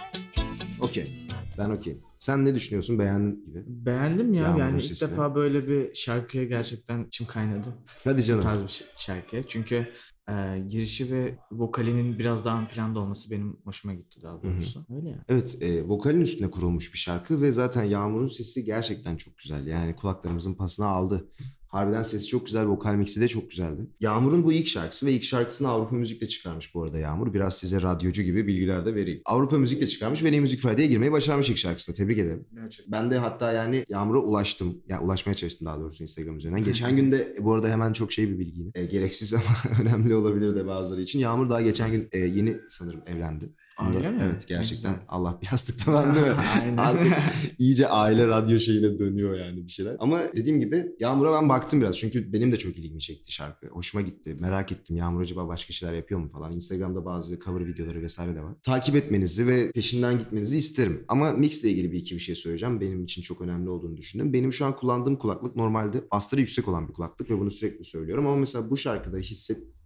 Okey. 0.81 1.13
Ben 1.59 1.71
okeyim. 1.71 2.03
Sen 2.27 2.45
ne 2.45 2.55
düşünüyorsun? 2.55 2.99
Beğendin 2.99 3.45
gibi. 3.47 3.65
Beğendim 3.67 4.35
ya. 4.35 4.43
Yağmur'un 4.43 4.59
yani 4.61 4.77
ilk 4.77 4.83
sesini. 4.83 5.11
defa 5.11 5.35
böyle 5.35 5.69
bir 5.69 5.95
şarkıya 5.95 6.45
gerçekten 6.45 7.05
içim 7.05 7.27
kaynadı. 7.27 7.69
Hadi 8.05 8.19
Bu 8.19 8.23
canım. 8.23 8.43
tarz 8.43 8.63
bir 8.63 8.69
ş- 8.69 8.85
şarkı. 8.97 9.43
Çünkü 9.49 9.89
e, 10.29 10.33
girişi 10.69 11.13
ve 11.13 11.39
vokalinin 11.53 12.19
biraz 12.19 12.45
daha 12.45 12.61
ön 12.61 12.67
planda 12.67 13.01
olması 13.01 13.31
benim 13.31 13.57
hoşuma 13.65 13.95
gitti 13.95 14.21
daha 14.23 14.43
doğrusu. 14.43 14.87
Öyle 14.97 15.09
ya. 15.09 15.25
Evet, 15.29 15.59
e, 15.61 15.85
vokalin 15.89 16.21
üstüne 16.21 16.51
kurulmuş 16.51 16.93
bir 16.95 16.99
şarkı 16.99 17.41
ve 17.43 17.53
zaten 17.53 17.85
Yağmur'un 17.85 18.27
sesi 18.27 18.65
gerçekten 18.65 19.17
çok 19.17 19.39
güzel. 19.39 19.67
Yani 19.67 19.97
kulaklarımızın 19.97 20.55
pasını 20.55 20.87
aldı. 20.87 21.29
Harbiden 21.69 22.03
sesi 22.03 22.27
çok 22.27 22.47
güzel, 22.47 22.67
vokal 22.67 22.95
mixi 22.95 23.21
de 23.21 23.29
çok 23.29 23.51
güzeldi. 23.51 23.87
Yağmur'un 24.01 24.45
bu 24.45 24.53
ilk 24.53 24.69
şarkısı 24.69 25.07
ve 25.07 25.13
ilk 25.13 25.25
şarkısını 25.25 25.69
Avrupa 25.69 25.97
Müzik'te 25.97 26.29
çıkarmış 26.29 26.75
bu 26.75 26.83
arada 26.83 26.99
Yağmur. 26.99 27.35
Biraz 27.35 27.59
size 27.59 27.83
radyocu 27.83 28.23
gibi 28.23 28.47
bilgiler 28.47 28.87
de 28.87 28.95
vereyim. 28.95 29.23
Avrupa 29.25 29.59
Müzik'te 29.59 29.87
çıkarmış 29.87 30.25
ve 30.25 30.41
Müzik 30.41 30.61
Friday'e 30.61 30.87
girmeyi 30.87 31.13
başarmış 31.13 31.51
ilk 31.51 31.59
şarkısında. 31.59 31.97
Tebrik 31.97 32.19
ederim. 32.19 32.47
Ben 32.89 33.11
de 33.11 33.19
hatta 33.19 33.53
yani 33.53 33.85
Yağmur'a 33.89 34.19
ulaştım. 34.19 34.83
Yani 34.89 35.05
ulaşmaya 35.05 35.35
çalıştım 35.35 35.67
daha 35.67 35.81
doğrusu 35.81 36.03
Instagram 36.03 36.37
üzerinden. 36.37 36.65
Geçen 36.65 36.97
gün 36.97 37.13
de 37.13 37.35
e, 37.39 37.45
bu 37.45 37.55
arada 37.55 37.69
hemen 37.69 37.93
çok 37.93 38.13
şey 38.13 38.29
bir 38.29 38.39
bilgi. 38.39 38.71
E, 38.75 38.85
gereksiz 38.85 39.35
ama 39.35 39.57
önemli 39.83 40.15
olabilir 40.15 40.57
de 40.57 40.67
bazıları 40.67 41.03
için. 41.03 41.19
Yağmur 41.19 41.51
daha 41.51 41.63
geçen 41.63 41.91
gün 41.91 42.09
e, 42.13 42.19
yeni 42.19 42.57
sanırım 42.69 43.01
evlendi. 43.07 43.53
Öyle 43.85 44.11
mi? 44.11 44.19
Evet 44.23 44.49
gerçekten 44.49 44.93
güzel. 44.93 45.07
Allah 45.09 45.39
yastıktan? 45.53 46.17
Aynen. 46.61 46.77
Artık 46.77 47.13
iyice 47.59 47.89
aile 47.89 48.27
radyo 48.27 48.59
şeyine 48.59 48.99
dönüyor 48.99 49.39
yani 49.39 49.65
bir 49.65 49.71
şeyler. 49.71 49.97
Ama 49.99 50.21
dediğim 50.37 50.61
gibi 50.61 50.87
Yağmur'a 51.01 51.33
ben 51.33 51.49
baktım 51.49 51.81
biraz. 51.81 51.99
Çünkü 51.99 52.33
benim 52.33 52.53
de 52.53 52.59
çok 52.59 52.79
ilgimi 52.79 53.01
çekti 53.01 53.33
şarkı. 53.33 53.67
Hoşuma 53.67 54.03
gitti. 54.03 54.37
Merak 54.41 54.73
ettim 54.73 54.97
Yağmur 54.97 55.21
acaba 55.21 55.49
başka 55.49 55.73
şeyler 55.73 55.95
yapıyor 55.95 56.21
mu 56.21 56.29
falan. 56.29 56.53
Instagram'da 56.53 57.05
bazı 57.05 57.41
cover 57.41 57.67
videoları 57.67 58.03
vesaire 58.03 58.35
de 58.35 58.43
var. 58.43 58.55
Takip 58.63 58.97
etmenizi 58.97 59.47
ve 59.47 59.71
peşinden 59.71 60.19
gitmenizi 60.19 60.59
isterim. 60.59 61.05
Ama 61.09 61.33
mixle 61.33 61.71
ilgili 61.71 61.93
bir 61.93 61.99
iki 61.99 62.15
bir 62.15 62.21
şey 62.21 62.35
söyleyeceğim. 62.35 62.81
Benim 62.81 63.05
için 63.05 63.23
çok 63.23 63.41
önemli 63.41 63.69
olduğunu 63.69 63.97
düşündüm. 63.97 64.33
Benim 64.33 64.53
şu 64.53 64.67
an 64.67 64.77
kullandığım 64.77 65.17
kulaklık 65.17 65.57
normalde 65.57 66.11
basları 66.13 66.41
yüksek 66.41 66.69
olan 66.69 66.89
bir 66.89 66.93
kulaklık 66.93 67.31
ve 67.31 67.39
bunu 67.39 67.51
sürekli 67.51 67.85
söylüyorum. 67.85 68.27
Ama 68.27 68.37
mesela 68.37 68.71
bu 68.71 68.77
şarkıda 68.77 69.19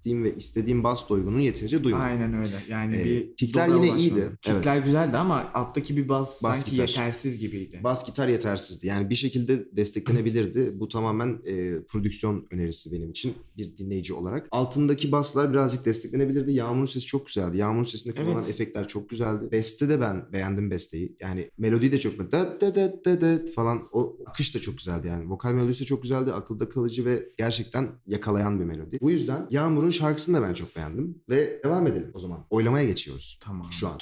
hissettiğim 0.00 0.24
ve 0.24 0.34
istediğim 0.34 0.84
bas 0.84 1.08
doygunluğunu 1.08 1.40
yeterince 1.40 1.84
duymadım. 1.84 2.06
Aynen 2.06 2.34
öyle. 2.34 2.62
Yani 2.68 2.96
Ee, 2.96 3.04
bir 3.04 3.36
kickler 3.36 3.68
yine 3.68 3.76
ulaşmadı. 3.78 3.98
iyiydi. 4.00 4.30
Kickler 4.42 4.78
güzeldi 4.78 5.16
ama 5.16 5.50
alttaki 5.54 5.96
bir 5.96 6.08
bas, 6.08 6.42
Bas 6.42 6.56
sanki 6.56 6.70
gitar. 6.70 6.88
yetersiz 6.88 7.38
gibiydi. 7.38 7.80
Bas 7.84 8.06
gitar 8.06 8.28
yetersizdi. 8.28 8.86
Yani 8.86 9.10
bir 9.10 9.14
şekilde 9.14 9.76
desteklenebilirdi. 9.76 10.80
Bu 10.80 10.88
tamamen 10.88 11.40
e, 11.46 11.82
prodüksiyon 11.88 12.46
önerisi 12.50 12.92
benim 12.92 13.10
için 13.10 13.32
bir 13.56 13.76
dinleyici 13.76 14.14
olarak. 14.14 14.48
Altındaki 14.50 15.12
baslar 15.12 15.52
birazcık 15.52 15.84
desteklenebilirdi. 15.84 16.52
Yağmur'un 16.52 16.84
sesi 16.84 17.06
çok 17.06 17.26
güzeldi. 17.26 17.56
Yağmur'un 17.56 17.82
sesinde 17.84 18.14
kullanılan 18.14 18.42
Evet. 18.42 18.50
efektler 18.50 18.88
çok 18.88 19.10
güzeldi. 19.10 19.48
Beste 19.52 19.88
de 19.88 20.00
ben 20.00 20.32
beğendim 20.32 20.70
besteyi. 20.70 21.16
Yani 21.20 21.50
melodiyi 21.58 21.92
de 21.92 21.98
çok 21.98 22.18
da 22.18 22.32
da 22.32 22.60
da 22.74 23.04
da 23.04 23.20
da 23.20 23.40
falan 23.54 23.82
o 23.92 24.16
akış 24.26 24.54
da 24.54 24.58
çok 24.58 24.76
güzeldi 24.78 25.06
yani. 25.06 25.30
Vokal 25.30 25.52
melodisi 25.52 25.84
çok 25.84 26.02
güzeldi. 26.02 26.32
Akılda 26.32 26.68
kalıcı 26.68 27.04
ve 27.04 27.28
gerçekten 27.38 27.88
yakalayan 28.06 28.60
bir 28.60 28.64
melodi. 28.64 28.98
Bu 29.00 29.10
yüzden 29.10 29.46
Yağmur'un 29.50 29.89
şarkısını 29.92 30.36
da 30.36 30.42
ben 30.48 30.54
çok 30.54 30.76
beğendim. 30.76 31.22
Ve 31.30 31.60
devam 31.64 31.86
edelim 31.86 32.10
o 32.14 32.18
zaman. 32.18 32.46
Oylamaya 32.50 32.86
geçiyoruz. 32.86 33.38
Tamam. 33.40 33.72
Şu 33.72 33.88
an. 33.88 33.98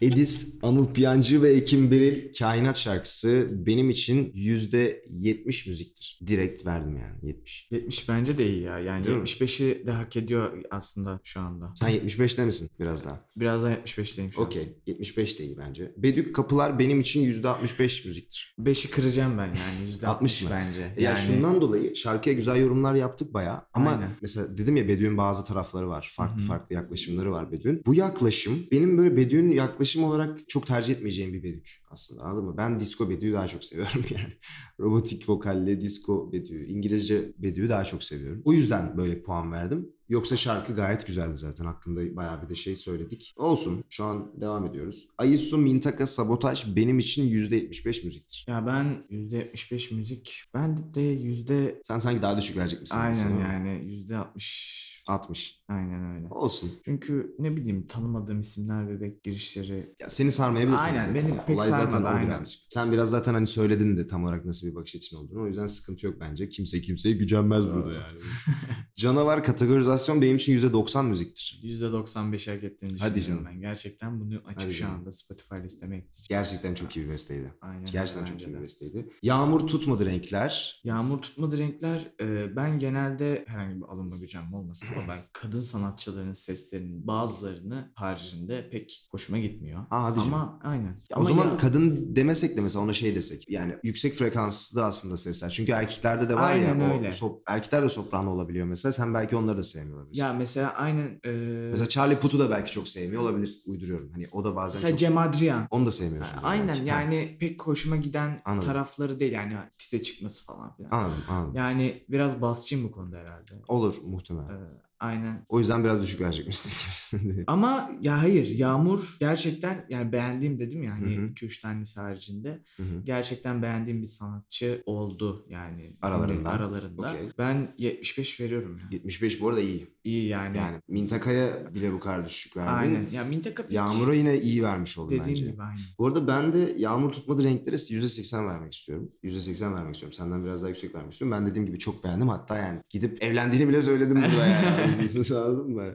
Edis, 0.00 0.58
Anıl 0.62 0.92
Piyancı 0.92 1.42
ve 1.42 1.50
Ekim 1.52 1.90
Beril 1.90 2.34
Kainat 2.38 2.76
şarkısı 2.78 3.48
benim 3.52 3.90
için 3.90 4.32
%70 4.32 5.68
müziktir. 5.68 6.20
Direkt 6.26 6.66
verdim 6.66 6.96
yani 6.96 7.26
70. 7.26 7.68
70 7.70 8.08
bence 8.08 8.38
de 8.38 8.46
iyi 8.50 8.62
ya. 8.62 8.78
Yani 8.78 9.04
Değil 9.04 9.16
mi? 9.16 9.22
75'i 9.24 9.86
de 9.86 9.90
hak 9.90 10.16
ediyor 10.16 10.62
aslında 10.70 11.20
şu 11.24 11.40
anda. 11.40 11.72
Sen 11.74 11.90
75'te 11.90 12.44
misin 12.44 12.70
biraz 12.80 13.04
daha? 13.04 13.24
Biraz 13.36 13.62
daha 13.62 13.72
75'teyim 13.74 14.32
şu 14.32 14.40
an. 14.40 14.46
Okey. 14.46 14.76
75 14.86 15.38
de 15.38 15.44
iyi 15.44 15.58
bence. 15.58 15.92
Bedük 15.96 16.34
Kapılar 16.34 16.78
benim 16.78 17.00
için 17.00 17.42
%65 17.42 18.06
müziktir. 18.06 18.54
5'i 18.60 18.90
kıracağım 18.90 19.38
ben 19.38 19.46
yani. 19.46 19.90
%60 20.02 20.06
60 20.06 20.42
mı? 20.42 20.48
bence. 20.52 20.80
Yani, 20.80 21.02
Yani 21.02 21.18
şundan 21.18 21.60
dolayı 21.60 21.96
şarkıya 21.96 22.34
güzel 22.36 22.56
yorumlar 22.56 22.94
yaptık 22.94 23.34
bayağı. 23.34 23.60
Ama 23.72 23.90
Aynen. 23.90 24.10
mesela 24.22 24.58
dedim 24.58 24.76
ya 24.76 24.88
Bedü'nün 24.88 25.16
bazı 25.16 25.44
tarafları 25.44 25.88
var. 25.88 26.10
Farklı 26.16 26.38
Hı 26.40 26.42
hı. 26.44 26.46
farklı 26.48 26.74
yaklaşımları 26.74 27.32
var 27.32 27.52
Bedü'nün. 27.52 27.82
Bu 27.86 27.94
yaklaşım 27.94 28.66
benim 28.72 28.98
böyle 28.98 29.16
Bedü'nün 29.16 29.52
yaklaşım 29.52 29.89
olarak 29.98 30.48
çok 30.48 30.66
tercih 30.66 30.94
etmeyeceğim 30.94 31.32
bir 31.32 31.42
Bedük 31.42 31.82
aslında 31.90 32.22
anladın 32.22 32.44
mı? 32.44 32.54
Ben 32.56 32.80
disco 32.80 33.10
Bedü'yü 33.10 33.32
daha 33.32 33.48
çok 33.48 33.64
seviyorum 33.64 34.02
yani. 34.10 34.32
Robotik 34.80 35.28
vokalle 35.28 35.80
disco 35.80 36.32
Bedü, 36.32 36.64
İngilizce 36.66 37.32
Bedü'yü 37.38 37.68
daha 37.68 37.84
çok 37.84 38.04
seviyorum. 38.04 38.42
O 38.44 38.52
yüzden 38.52 38.96
böyle 38.96 39.22
puan 39.22 39.52
verdim. 39.52 39.88
Yoksa 40.08 40.36
şarkı 40.36 40.74
gayet 40.74 41.06
güzeldi 41.06 41.36
zaten. 41.36 41.64
Hakkında 41.64 42.16
bayağı 42.16 42.42
bir 42.42 42.48
de 42.48 42.54
şey 42.54 42.76
söyledik. 42.76 43.34
Olsun. 43.36 43.84
Şu 43.88 44.04
an 44.04 44.40
devam 44.40 44.66
ediyoruz. 44.66 45.08
Ayısu 45.18 45.58
Mintaka 45.58 46.06
Sabotaj 46.06 46.76
benim 46.76 46.98
için 46.98 47.30
%75 47.30 48.04
müziktir. 48.04 48.44
ya 48.48 48.66
ben 48.66 49.02
%75 49.10 49.94
müzik. 49.94 50.42
Ben 50.54 50.94
de 50.94 51.00
yüzde 51.00 51.82
Sen 51.86 51.98
sanki 51.98 52.22
daha 52.22 52.38
düşük 52.38 52.56
verecek 52.56 52.80
misin? 52.80 52.96
aynen 52.98 53.32
mesela? 53.32 53.52
yani 53.52 54.04
%60 54.08 54.99
60. 55.10 55.62
aynen 55.68 56.14
öyle. 56.16 56.26
Olsun. 56.30 56.70
Çünkü 56.84 57.34
ne 57.38 57.56
bileyim 57.56 57.86
tanımadığım 57.86 58.40
isimler 58.40 58.88
bebek 58.88 59.22
girişleri 59.22 59.94
Ya 60.00 60.10
seni 60.10 60.32
sarmayabilir 60.32 60.76
tabii 60.76 60.86
Aynen, 60.88 61.00
zaten. 61.00 61.14
beni 61.14 61.38
pek 61.46 61.56
Olay 61.56 61.70
zaten 61.70 61.90
sarmadı, 61.90 62.12
o 62.14 62.16
aynen. 62.16 62.28
birazcık. 62.28 62.60
Sen 62.68 62.92
biraz 62.92 63.10
zaten 63.10 63.34
hani 63.34 63.46
söyledin 63.46 63.96
de 63.96 64.06
tam 64.06 64.24
olarak 64.24 64.44
nasıl 64.44 64.66
bir 64.66 64.74
bakış 64.74 64.96
açın 64.96 65.16
olduğunu. 65.16 65.42
O 65.42 65.46
yüzden 65.46 65.66
sıkıntı 65.66 66.06
yok 66.06 66.14
bence. 66.20 66.48
Kimse 66.48 66.80
kimseye 66.80 67.14
gücenmez 67.14 67.66
burada 67.68 67.92
yani. 67.92 68.18
Canavar 68.96 69.44
kategorizasyon 69.44 70.22
benim 70.22 70.36
için 70.36 70.58
%90 70.58 71.06
müziktir. 71.06 71.60
%95 71.64 72.54
hak 72.54 72.64
ettiğini 72.64 72.98
Hadi 72.98 73.14
düşünüyorum 73.14 73.44
canım. 73.44 73.56
ben. 73.56 73.60
Gerçekten 73.68 74.20
bunu 74.20 74.34
açıp 74.46 74.62
Hadi 74.62 74.74
şu 74.74 74.80
canım. 74.80 74.94
anda 74.94 75.12
Spotify 75.12 75.54
listeme 75.64 75.96
ekleyeceğim. 75.96 76.26
Gerçekten 76.28 76.74
çok 76.74 76.96
iyi 76.96 77.04
bir 77.06 77.10
besteydi. 77.10 77.52
Aynen. 77.60 77.84
Gerçekten 77.92 78.22
bence 78.24 78.32
çok 78.32 78.42
iyi 78.42 78.52
de. 78.54 78.58
bir 78.58 78.62
besteydi. 78.62 79.08
Yağmur 79.22 79.60
tutmadı 79.66 80.06
renkler. 80.06 80.80
Yağmur 80.84 81.18
tutmadı 81.22 81.58
renkler. 81.58 82.12
e, 82.20 82.56
ben 82.56 82.78
genelde 82.78 83.44
herhangi 83.48 83.76
bir 83.76 83.84
alınma 83.84 84.16
gücenme 84.16 84.56
olmasın 84.56 84.86
ama 85.04 85.12
ben 85.12 85.22
kadın 85.32 85.62
sanatçıların 85.62 86.34
seslerinin 86.34 87.06
bazılarını 87.06 87.92
haricinde 87.94 88.70
pek 88.70 89.08
hoşuma 89.10 89.38
gitmiyor. 89.38 89.80
Ha, 89.90 90.02
hadi 90.04 90.18
canım. 90.18 90.34
ama 90.34 90.58
aynen. 90.64 90.84
Ya 90.84 90.94
Ama 91.16 91.24
o 91.24 91.28
zaman 91.28 91.46
ya- 91.46 91.56
kadın 91.56 92.16
demesek 92.16 92.56
de 92.56 92.60
mesela 92.60 92.84
ona 92.84 92.92
şey 92.92 93.14
desek. 93.14 93.48
Yani 93.50 93.74
yüksek 93.82 94.14
frekanslı 94.14 94.84
aslında 94.84 95.16
sesler. 95.16 95.50
Çünkü 95.50 95.72
erkeklerde 95.72 96.28
de 96.28 96.34
var 96.34 96.50
Aynen 96.52 96.78
ya. 96.80 96.94
öyle. 96.94 97.08
O 97.08 97.12
sop, 97.12 97.42
erkekler 97.46 97.82
de 97.82 97.88
soprano 97.88 98.30
olabiliyor 98.30 98.66
mesela. 98.66 98.92
Sen 98.92 99.14
belki 99.14 99.36
onları 99.36 99.58
da 99.58 99.62
sevmiyor 99.62 99.96
olabilirsin. 99.98 100.22
ya 100.24 100.32
mesela 100.32 100.70
aynen 100.74 101.20
e, 101.24 101.30
Mesela 101.70 101.88
Charlie 101.88 102.16
Puth'u 102.18 102.38
da 102.38 102.50
belki 102.50 102.70
çok 102.70 102.88
sevmiyor 102.88 103.22
olabilir. 103.22 103.60
Uyduruyorum. 103.66 104.10
Hani 104.12 104.26
o 104.32 104.44
da 104.44 104.56
bazen 104.56 104.78
mesela 104.78 104.90
çok... 104.90 104.98
Cem 104.98 105.18
Adrian. 105.18 105.66
Onu 105.70 105.86
da 105.86 105.90
sevmiyorsun. 105.90 106.36
Aynen 106.42 106.68
belki. 106.68 106.90
Ha, 106.90 107.00
yani 107.00 107.36
pek 107.40 107.62
hoşuma 107.62 107.96
giden 107.96 108.42
Anladım. 108.44 108.68
tarafları 108.68 109.20
değil 109.20 109.32
yani 109.32 109.56
piste 109.78 110.02
çıkması 110.02 110.44
falan 110.44 110.76
filan. 110.76 110.90
Anladım 110.90 111.22
anladım. 111.28 111.54
Yani 111.56 112.04
biraz 112.08 112.40
basçıyım 112.42 112.84
bu 112.84 112.92
konuda 112.92 113.16
herhalde. 113.16 113.52
Olur 113.68 113.96
muhtemelen. 114.06 114.48
Ee, 114.48 114.80
aynen. 115.00 115.44
O 115.48 115.58
yüzden 115.58 115.84
biraz 115.84 116.02
düşük 116.02 116.20
verecekmişsin. 116.20 117.44
Ama 117.46 117.90
ya 118.00 118.22
hayır 118.22 118.46
Yağmur 118.46 119.16
gerçekten 119.20 119.86
yani 119.88 120.12
beğendiğim 120.12 120.58
dedim 120.58 120.82
ya 120.82 120.92
hani 120.92 121.16
Hı 121.16 121.20
hı. 121.22 121.26
2-3 121.26 121.62
tanesi 121.62 122.00
haricinde 122.00 122.62
Hı 122.76 122.82
hı. 122.82 123.02
gerçekten 123.04 123.62
beğendiğim 123.62 124.02
bir 124.02 124.06
sanatçı 124.06 124.82
oldu 124.86 125.46
yani. 125.50 125.96
Aralarından. 126.02 126.50
Aralarında. 126.50 127.08
Okey. 127.08 127.28
Ben 127.38 127.74
75 127.78 128.40
veriyorum 128.40 128.78
ya. 128.78 128.84
75 128.90 129.40
bu 129.40 129.48
arada 129.48 129.60
iyi. 129.60 129.88
İyi 130.04 130.26
yani. 130.28 130.56
Yani 130.56 130.76
Mintaka'ya 130.88 131.74
bile 131.74 131.92
bu 131.92 132.00
kadar 132.00 132.26
düşük 132.26 132.56
verdin. 132.56 132.72
Aynen. 132.72 133.06
Ya 133.12 133.24
Mintaka 133.24 133.62
pek 133.62 133.72
Yağmur'a 133.72 134.14
yine 134.14 134.38
iyi 134.38 134.62
vermiş 134.62 134.98
dediğim 134.98 135.24
bence. 135.28 135.42
gibi 135.46 135.62
aynen. 135.62 135.80
Bu 135.98 136.06
arada 136.06 136.26
ben 136.26 136.52
de 136.52 136.74
yağmur 136.78 137.12
tutmadı 137.12 137.44
renklere 137.44 137.76
%80 137.76 138.46
vermek 138.46 138.74
istiyorum. 138.74 139.10
%80 139.24 139.74
vermek 139.74 139.94
istiyorum. 139.94 140.16
Senden 140.18 140.44
biraz 140.44 140.60
daha 140.62 140.68
yüksek 140.68 140.94
vermek 140.94 141.12
istiyorum. 141.12 141.36
Ben 141.38 141.46
dediğim 141.46 141.66
gibi 141.66 141.78
çok 141.78 142.04
beğendim. 142.04 142.28
Hatta 142.28 142.58
yani 142.58 142.80
gidip 142.90 143.22
evlendiğini 143.22 143.68
bile 143.68 143.82
söyledim 143.82 144.16
burada 144.16 144.46
yani. 144.46 145.08
Anladın 145.34 145.70
mı? 145.70 145.94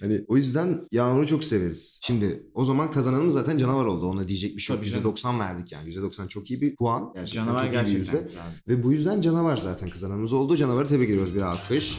Hani 0.00 0.24
o 0.28 0.36
yüzden 0.36 0.80
yağmuru 0.92 1.26
çok 1.26 1.44
severiz. 1.44 2.00
Şimdi 2.02 2.46
o 2.54 2.64
zaman 2.64 2.90
kazananımız 2.90 3.34
zaten 3.34 3.58
canavar 3.58 3.84
oldu. 3.84 4.06
Ona 4.06 4.28
diyecek 4.28 4.56
bir 4.56 4.62
şey 4.62 4.76
yok. 4.76 4.84
Tabii 4.84 4.92
canım. 4.94 5.14
%90 5.14 5.38
verdik 5.40 5.72
yani. 5.72 5.90
%90 5.94 6.28
çok 6.28 6.50
iyi 6.50 6.60
bir 6.60 6.76
puan. 6.76 7.12
Gerçekten 7.14 7.44
Canavar 7.44 7.58
çok 7.58 7.66
iyi 7.66 7.70
bir 7.70 7.72
gerçekten 7.78 7.98
yüzde. 8.00 8.22
güzel. 8.26 8.42
Ve 8.68 8.82
bu 8.82 8.92
yüzden 8.92 9.20
canavar 9.20 9.56
zaten 9.56 9.88
kazananımız 9.88 10.32
oldu. 10.32 10.56
Canavarı 10.56 10.88
tebrik 10.88 11.08
ediyoruz 11.10 11.34
bir 11.34 11.42
alkış. 11.42 11.98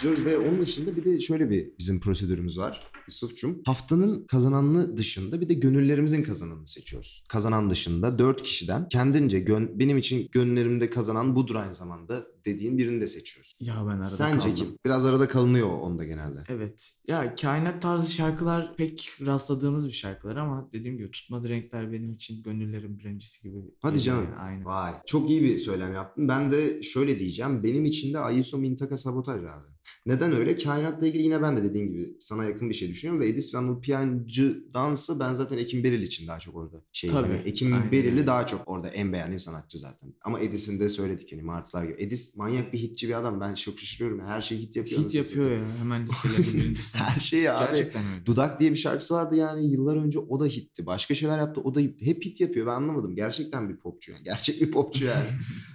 Başlıyoruz 0.00 0.26
ve 0.26 0.38
onun 0.38 0.60
dışında 0.60 0.96
bir 0.96 1.04
de 1.04 1.20
şöyle 1.20 1.50
bir 1.50 1.70
bizim 1.78 2.00
prosedürümüz 2.00 2.58
var. 2.58 2.90
Yusuf'cum. 3.08 3.62
Haftanın 3.66 4.26
kazananını 4.26 4.96
dışında 4.96 5.40
bir 5.40 5.48
de 5.48 5.54
gönüllerimizin 5.54 6.22
kazananını 6.22 6.66
seçiyoruz. 6.66 7.24
Kazanan 7.28 7.70
dışında 7.70 8.18
dört 8.18 8.42
kişiden 8.42 8.88
kendince 8.88 9.40
gön, 9.40 9.78
benim 9.78 9.98
için 9.98 10.28
gönüllerimde 10.32 10.90
kazanan 10.90 11.36
budur 11.36 11.54
aynı 11.54 11.74
zamanda 11.74 12.24
dediğin 12.44 12.78
birini 12.78 13.00
de 13.00 13.06
seçiyoruz. 13.06 13.54
Ya 13.60 13.74
ben 13.74 13.90
arada 13.90 14.04
Sence 14.04 14.38
kaldım. 14.38 14.54
kim? 14.54 14.68
Biraz 14.84 15.06
arada 15.06 15.28
kalınıyor 15.28 15.68
onda 15.68 16.04
genelde. 16.04 16.38
Evet. 16.48 16.92
Ya 17.06 17.34
kainat 17.34 17.82
tarzı 17.82 18.12
şarkılar 18.12 18.76
pek 18.76 19.08
rastladığımız 19.26 19.88
bir 19.88 19.92
şarkılar 19.92 20.36
ama 20.36 20.68
dediğim 20.72 20.96
gibi 20.96 21.10
tutmadı 21.10 21.48
renkler 21.48 21.92
benim 21.92 22.12
için 22.12 22.42
gönüllerin 22.42 22.98
birincisi 22.98 23.42
gibi. 23.42 23.58
Hadi 23.82 24.00
canım. 24.00 24.24
yani, 24.24 24.36
Aynen. 24.36 24.64
Vay. 24.64 24.92
Çok 25.06 25.30
iyi 25.30 25.42
bir 25.42 25.58
söylem 25.58 25.92
yaptın. 25.94 26.28
Ben 26.28 26.52
de 26.52 26.82
şöyle 26.82 27.18
diyeceğim. 27.18 27.62
Benim 27.62 27.84
için 27.84 28.14
de 28.14 28.18
Ayuso 28.18 28.58
Mintaka 28.58 28.96
Sabotaj 28.96 29.40
abi. 29.40 29.70
Neden 30.06 30.32
öyle? 30.32 30.56
Kainatla 30.56 31.06
ilgili 31.06 31.22
yine 31.22 31.42
ben 31.42 31.56
de 31.56 31.64
dediğin 31.64 31.88
gibi 31.88 32.16
sana 32.20 32.44
yakın 32.44 32.68
bir 32.68 32.74
şey 32.74 32.88
düşünüyorum. 32.88 33.20
Ve 33.22 33.28
Edis 33.28 33.54
ve 33.54 33.58
Anıl 33.58 33.80
Piyancı'dansı 33.80 35.20
ben 35.20 35.34
zaten 35.34 35.58
Ekim 35.58 35.84
Beril 35.84 36.02
için 36.02 36.28
daha 36.28 36.38
çok 36.38 36.56
orada 36.56 36.82
şey. 36.92 37.10
Tabii, 37.10 37.26
Hani 37.32 37.48
Ekim 37.48 37.72
aynen 37.72 37.92
Beril'i 37.92 38.26
daha 38.26 38.46
çok 38.46 38.62
orada 38.66 38.88
en 38.88 39.12
beğendiğim 39.12 39.40
sanatçı 39.40 39.78
zaten. 39.78 40.14
Ama 40.22 40.40
Edis'in 40.40 40.80
de 40.80 40.88
söyledik 40.88 41.32
hani 41.32 41.42
Martılar 41.42 41.84
gibi. 41.84 42.02
Edis 42.02 42.29
manyak 42.36 42.72
bir 42.72 42.78
hitçi 42.78 43.08
bir 43.08 43.14
adam. 43.14 43.40
Ben 43.40 43.54
çok 43.54 43.78
şaşırıyorum. 43.78 44.26
Her 44.26 44.40
şeyi 44.40 44.60
hit 44.60 44.76
yapıyor. 44.76 45.00
Hit 45.00 45.14
yapıyor 45.14 45.50
ya. 45.50 45.78
Hemen 45.78 46.06
listelerin 46.08 46.60
birincisi. 46.60 46.98
Her 46.98 47.20
şey 47.20 47.50
abi. 47.50 47.58
Gerçekten 47.58 48.04
öyle. 48.12 48.26
Dudak 48.26 48.60
diye 48.60 48.70
bir 48.70 48.76
şarkısı 48.76 49.14
vardı 49.14 49.36
yani 49.36 49.70
yıllar 49.70 49.96
önce 49.96 50.18
o 50.18 50.40
da 50.40 50.46
hitti. 50.46 50.86
Başka 50.86 51.14
şeyler 51.14 51.38
yaptı 51.38 51.60
o 51.60 51.74
da 51.74 51.80
hit. 51.80 52.02
Hep 52.02 52.24
hit 52.24 52.40
yapıyor 52.40 52.66
ben 52.66 52.72
anlamadım. 52.72 53.16
Gerçekten 53.16 53.68
bir 53.68 53.76
popçu 53.76 54.12
yani. 54.12 54.22
Gerçek 54.30 54.60
bir 54.60 54.70
popçu 54.70 55.04
yani. 55.04 55.26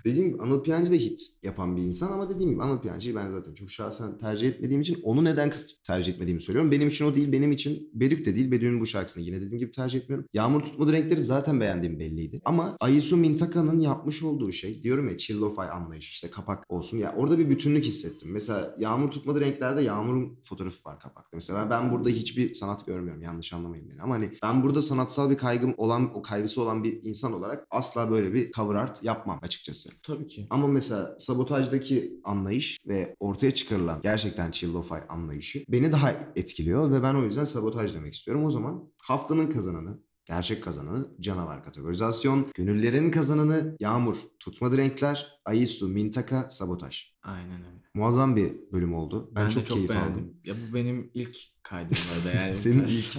dediğim 0.05 0.29
gibi 0.29 0.41
Anıl 0.41 0.63
Piyancı 0.63 0.91
da 0.91 0.95
hit 0.95 1.21
yapan 1.43 1.77
bir 1.77 1.81
insan 1.81 2.11
ama 2.11 2.29
dediğim 2.29 2.51
gibi 2.51 2.63
Anıl 2.63 2.81
Piyancı'yı 2.81 3.15
ben 3.15 3.31
zaten 3.31 3.53
çok 3.53 3.71
şahsen 3.71 4.17
tercih 4.17 4.47
etmediğim 4.49 4.81
için 4.81 4.99
onu 5.03 5.23
neden 5.23 5.53
tercih 5.83 6.13
etmediğimi 6.13 6.41
söylüyorum. 6.41 6.71
Benim 6.71 6.87
için 6.87 7.05
o 7.05 7.15
değil 7.15 7.31
benim 7.31 7.51
için 7.51 7.89
Bedük 7.93 8.25
de 8.25 8.35
değil. 8.35 8.51
Bedük'ün 8.51 8.79
bu 8.79 8.85
şarkısını 8.85 9.23
yine 9.23 9.35
dediğim 9.35 9.57
gibi 9.57 9.71
tercih 9.71 9.99
etmiyorum. 9.99 10.27
Yağmur 10.33 10.61
tutmadı 10.61 10.93
renkleri 10.93 11.21
zaten 11.21 11.59
beğendiğim 11.59 11.99
belliydi. 11.99 12.41
Ama 12.45 12.77
Ayisu 12.79 13.17
Mintaka'nın 13.17 13.79
yapmış 13.79 14.23
olduğu 14.23 14.51
şey 14.51 14.83
diyorum 14.83 15.09
ya 15.09 15.17
chill 15.17 15.41
lo-fi 15.41 15.69
anlayış 15.69 16.11
işte 16.11 16.29
kapak 16.45 16.65
olsun 16.69 16.97
ya 16.97 17.13
orada 17.17 17.39
bir 17.39 17.49
bütünlük 17.49 17.85
hissettim. 17.85 18.31
Mesela 18.31 18.75
Yağmur 18.79 19.11
tutmadı 19.11 19.41
renklerde 19.41 19.81
Yağmur'un 19.81 20.39
fotoğrafı 20.43 20.89
var 20.89 20.99
kapakta. 20.99 21.29
Mesela 21.33 21.69
ben 21.69 21.91
burada 21.91 22.09
hiçbir 22.09 22.53
sanat 22.53 22.85
görmüyorum 22.85 23.21
yanlış 23.21 23.53
anlamayın 23.53 23.89
beni 23.89 24.01
ama 24.01 24.15
hani 24.15 24.31
ben 24.43 24.63
burada 24.63 24.81
sanatsal 24.81 25.29
bir 25.29 25.37
kaygım 25.37 25.73
olan 25.77 26.17
o 26.17 26.21
kaygısı 26.21 26.61
olan 26.61 26.83
bir 26.83 27.03
insan 27.03 27.33
olarak 27.33 27.67
asla 27.71 28.11
böyle 28.11 28.33
bir 28.33 28.51
cover 28.51 28.75
art 28.75 29.03
yapmam 29.03 29.39
açıkçası. 29.41 29.89
Tabii 30.03 30.27
ki. 30.27 30.47
Ama 30.49 30.67
mesela 30.67 31.15
sabotajdaki 31.19 32.19
anlayış 32.23 32.77
ve 32.87 33.15
ortaya 33.19 33.51
çıkarılan 33.51 33.99
gerçekten 34.03 34.51
chill 34.51 34.73
lo-fi 34.73 35.07
anlayışı 35.07 35.65
beni 35.69 35.91
daha 35.91 36.11
etkiliyor 36.35 36.91
ve 36.91 37.03
ben 37.03 37.15
o 37.15 37.23
yüzden 37.23 37.45
sabotaj 37.45 37.95
demek 37.95 38.13
istiyorum. 38.13 38.45
O 38.45 38.51
zaman 38.51 38.91
haftanın 39.01 39.49
kazananı 39.49 40.04
Gerçek 40.25 40.63
kazananı 40.63 41.07
canavar 41.21 41.63
kategorizasyon, 41.63 42.47
gönüllerin 42.53 43.11
kazananı 43.11 43.75
yağmur, 43.79 44.17
tutmadı 44.39 44.77
renkler, 44.77 45.39
Ayisu, 45.45 45.87
Mintaka, 45.87 46.47
sabotaj. 46.51 47.03
Aynen 47.23 47.65
öyle. 47.65 47.75
Muazzam 47.93 48.35
bir 48.35 48.53
bölüm 48.71 48.93
oldu. 48.93 49.31
Ben, 49.35 49.43
Ben, 49.45 49.49
çok, 49.49 49.65
çok 49.65 49.75
keyif 49.77 49.89
beğendim. 49.89 50.11
aldım. 50.13 50.33
Ya 50.43 50.55
bu 50.69 50.73
benim 50.73 51.11
ilk 51.13 51.37
kaydım 51.63 51.97
orada 52.17 52.37
yani. 52.37 52.55
Senin 52.55 52.83
ilk, 52.87 53.17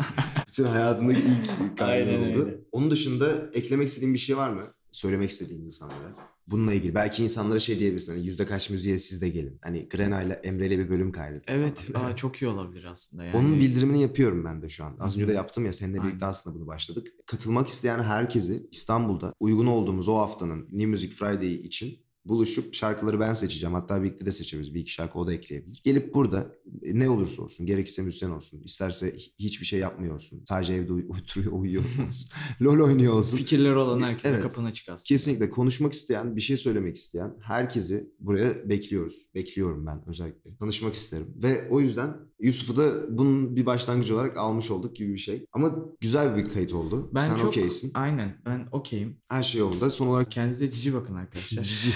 bütün 0.48 0.64
hayatındaki 0.64 1.20
ilk 1.20 1.78
kaydın 1.78 2.18
oldu. 2.30 2.38
öyle. 2.46 2.58
Onun 2.72 2.90
dışında 2.90 3.50
eklemek 3.52 3.88
istediğin 3.88 4.14
bir 4.14 4.18
şey 4.18 4.36
var 4.36 4.50
mı? 4.50 4.74
Söylemek 4.92 5.30
istediğin 5.30 5.64
insanlara. 5.64 6.14
Bununla 6.46 6.74
ilgili. 6.74 6.94
Belki 6.94 7.24
insanlara 7.24 7.60
şey 7.60 7.78
diyebilirsin. 7.78 8.12
Hani 8.12 8.26
yüzde 8.26 8.46
kaç 8.46 8.70
müziğe 8.70 8.98
siz 8.98 9.22
de 9.22 9.28
gelin. 9.28 9.58
Hani 9.62 9.88
Grena 9.88 10.22
ile 10.22 10.32
Emre 10.32 10.66
ile 10.66 10.78
bir 10.78 10.88
bölüm 10.90 11.12
kaydedin. 11.12 11.42
Evet, 11.46 11.78
falan. 11.78 12.04
aa, 12.12 12.16
çok 12.16 12.42
iyi 12.42 12.48
olabilir 12.48 12.84
aslında 12.84 13.24
yani. 13.24 13.36
Onun 13.36 13.60
bildirimini 13.60 14.02
yapıyorum 14.02 14.44
ben 14.44 14.62
de 14.62 14.68
şu 14.68 14.84
an. 14.84 14.96
Az 15.00 15.16
önce 15.16 15.28
de 15.28 15.32
yaptım 15.32 15.66
ya 15.66 15.72
seninle 15.72 16.02
birlikte 16.02 16.24
Aynen. 16.24 16.30
aslında 16.30 16.56
bunu 16.56 16.66
başladık. 16.66 17.08
Katılmak 17.26 17.68
isteyen 17.68 18.02
herkesi 18.02 18.68
İstanbul'da 18.72 19.32
uygun 19.40 19.66
olduğumuz 19.66 20.08
o 20.08 20.14
haftanın 20.16 20.62
New 20.62 20.86
Music 20.86 21.10
Friday 21.14 21.54
için 21.54 22.05
buluşup 22.28 22.74
şarkıları 22.74 23.20
ben 23.20 23.34
seçeceğim. 23.34 23.74
Hatta 23.74 24.02
birlikte 24.02 24.26
de 24.26 24.32
seçebiliriz. 24.32 24.74
Bir 24.74 24.80
iki 24.80 24.92
şarkı 24.92 25.18
o 25.18 25.26
da 25.26 25.32
ekleyebilir. 25.32 25.80
Gelip 25.84 26.14
burada 26.14 26.52
e, 26.82 26.98
ne 26.98 27.08
olursa 27.10 27.42
olsun. 27.42 27.66
Gerekirse 27.66 28.02
müzisyen 28.02 28.30
olsun. 28.30 28.62
isterse 28.64 29.10
hi- 29.14 29.32
hiçbir 29.38 29.66
şey 29.66 29.78
yapmıyor 29.80 30.14
olsun. 30.14 30.44
Sadece 30.48 30.72
evde 30.72 30.92
uy- 30.92 31.06
oturuyor, 31.08 31.52
uyuyor 31.52 31.82
olsun. 32.08 32.30
LOL 32.62 32.80
oynuyor 32.80 33.12
olsun. 33.12 33.36
Fikirleri 33.38 33.76
olan 33.76 34.02
herkese 34.02 34.28
Evet. 34.28 34.42
kapını 34.42 34.66
açık 34.68 34.88
aslında. 34.88 35.06
Kesinlikle 35.06 35.50
konuşmak 35.50 35.92
isteyen, 35.92 36.36
bir 36.36 36.40
şey 36.40 36.56
söylemek 36.56 36.96
isteyen 36.96 37.34
herkesi 37.42 38.10
buraya 38.20 38.68
bekliyoruz. 38.68 39.30
Bekliyorum 39.34 39.86
ben 39.86 40.08
özellikle. 40.08 40.56
Tanışmak 40.56 40.94
isterim. 40.94 41.26
Ve 41.42 41.68
o 41.70 41.80
yüzden 41.80 42.16
Yusuf'u 42.40 42.76
da 42.76 43.18
bunun 43.18 43.56
bir 43.56 43.66
başlangıcı 43.66 44.14
olarak 44.14 44.36
almış 44.36 44.70
olduk 44.70 44.96
gibi 44.96 45.12
bir 45.14 45.18
şey. 45.18 45.46
Ama 45.52 45.74
güzel 46.00 46.36
bir 46.36 46.44
kayıt 46.44 46.72
oldu. 46.72 47.10
Ben 47.14 47.20
Sen 47.20 47.36
çok 47.36 47.48
okeysin. 47.48 47.90
aynen 47.94 48.34
ben 48.46 48.68
okeyim. 48.72 49.16
Her 49.28 49.42
şey 49.42 49.60
yolunda. 49.60 49.90
Son 49.90 50.06
olarak 50.06 50.30
Kendinize 50.30 50.70
cici 50.70 50.94
bakın 50.94 51.14
arkadaşlar. 51.14 51.62
Cici. 51.64 51.90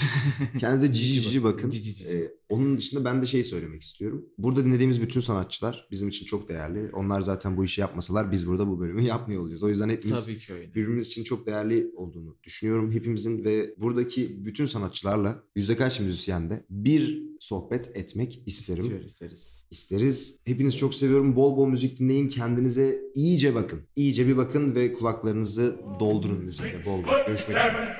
Kendinize 0.58 0.92
cici 0.92 1.20
cici 1.20 1.44
bakın. 1.44 1.70
Cici 1.70 1.94
cici. 1.94 2.08
Ee, 2.08 2.39
onun 2.50 2.78
dışında 2.78 3.04
ben 3.04 3.22
de 3.22 3.26
şey 3.26 3.44
söylemek 3.44 3.82
istiyorum. 3.82 4.26
Burada 4.38 4.64
dinlediğimiz 4.64 5.02
bütün 5.02 5.20
sanatçılar 5.20 5.88
bizim 5.90 6.08
için 6.08 6.26
çok 6.26 6.48
değerli. 6.48 6.90
Onlar 6.92 7.20
zaten 7.20 7.56
bu 7.56 7.64
işi 7.64 7.80
yapmasalar 7.80 8.32
biz 8.32 8.46
burada 8.46 8.68
bu 8.68 8.80
bölümü 8.80 9.02
yapmıyor 9.14 9.42
olacağız. 9.42 9.62
O 9.62 9.68
yüzden 9.68 9.88
hepimiz 9.88 10.24
Tabii 10.26 10.38
ki 10.38 10.52
öyle. 10.52 10.68
birbirimiz 10.74 11.06
için 11.06 11.24
çok 11.24 11.46
değerli 11.46 11.90
olduğunu 11.96 12.36
düşünüyorum 12.44 12.92
hepimizin 12.92 13.44
ve 13.44 13.74
buradaki 13.76 14.44
bütün 14.44 14.66
sanatçılarla 14.66 15.42
yüzde 15.56 15.76
kaç 15.76 16.00
müzisyende 16.00 16.64
bir 16.70 17.22
sohbet 17.40 17.96
etmek 17.96 18.42
isterim. 18.46 18.82
İstiyor 18.84 19.04
isteriz. 19.04 19.66
İsteriz. 19.70 20.40
Hepinizi 20.44 20.76
çok 20.76 20.94
seviyorum. 20.94 21.36
Bol 21.36 21.56
bol 21.56 21.66
müzik 21.66 21.98
dinleyin. 21.98 22.28
Kendinize 22.28 23.00
iyice 23.14 23.54
bakın. 23.54 23.80
İyice 23.96 24.26
bir 24.28 24.36
bakın 24.36 24.74
ve 24.74 24.92
kulaklarınızı 24.92 25.80
doldurun 26.00 26.44
müzikle 26.44 26.84
bol 26.84 26.98
bol. 26.98 27.26
Görüşmek 27.26 27.48
üzere. 27.48 27.96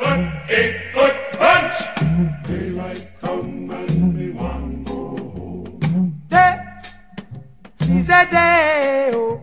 yesterday. 8.10 9.10
Oh. 9.14 9.40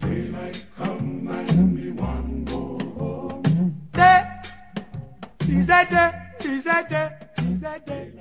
Daylight 0.00 0.64
come 0.76 1.28
and 1.28 1.74
me 1.74 1.90
one. 1.92 2.44
Day, 3.92 4.24
is 5.40 5.68
a 5.68 5.84
day, 5.90 6.12
is 6.44 6.66
a 6.66 6.86
day, 6.88 7.10
is 7.52 7.62
a 7.62 7.78
day. 7.86 8.12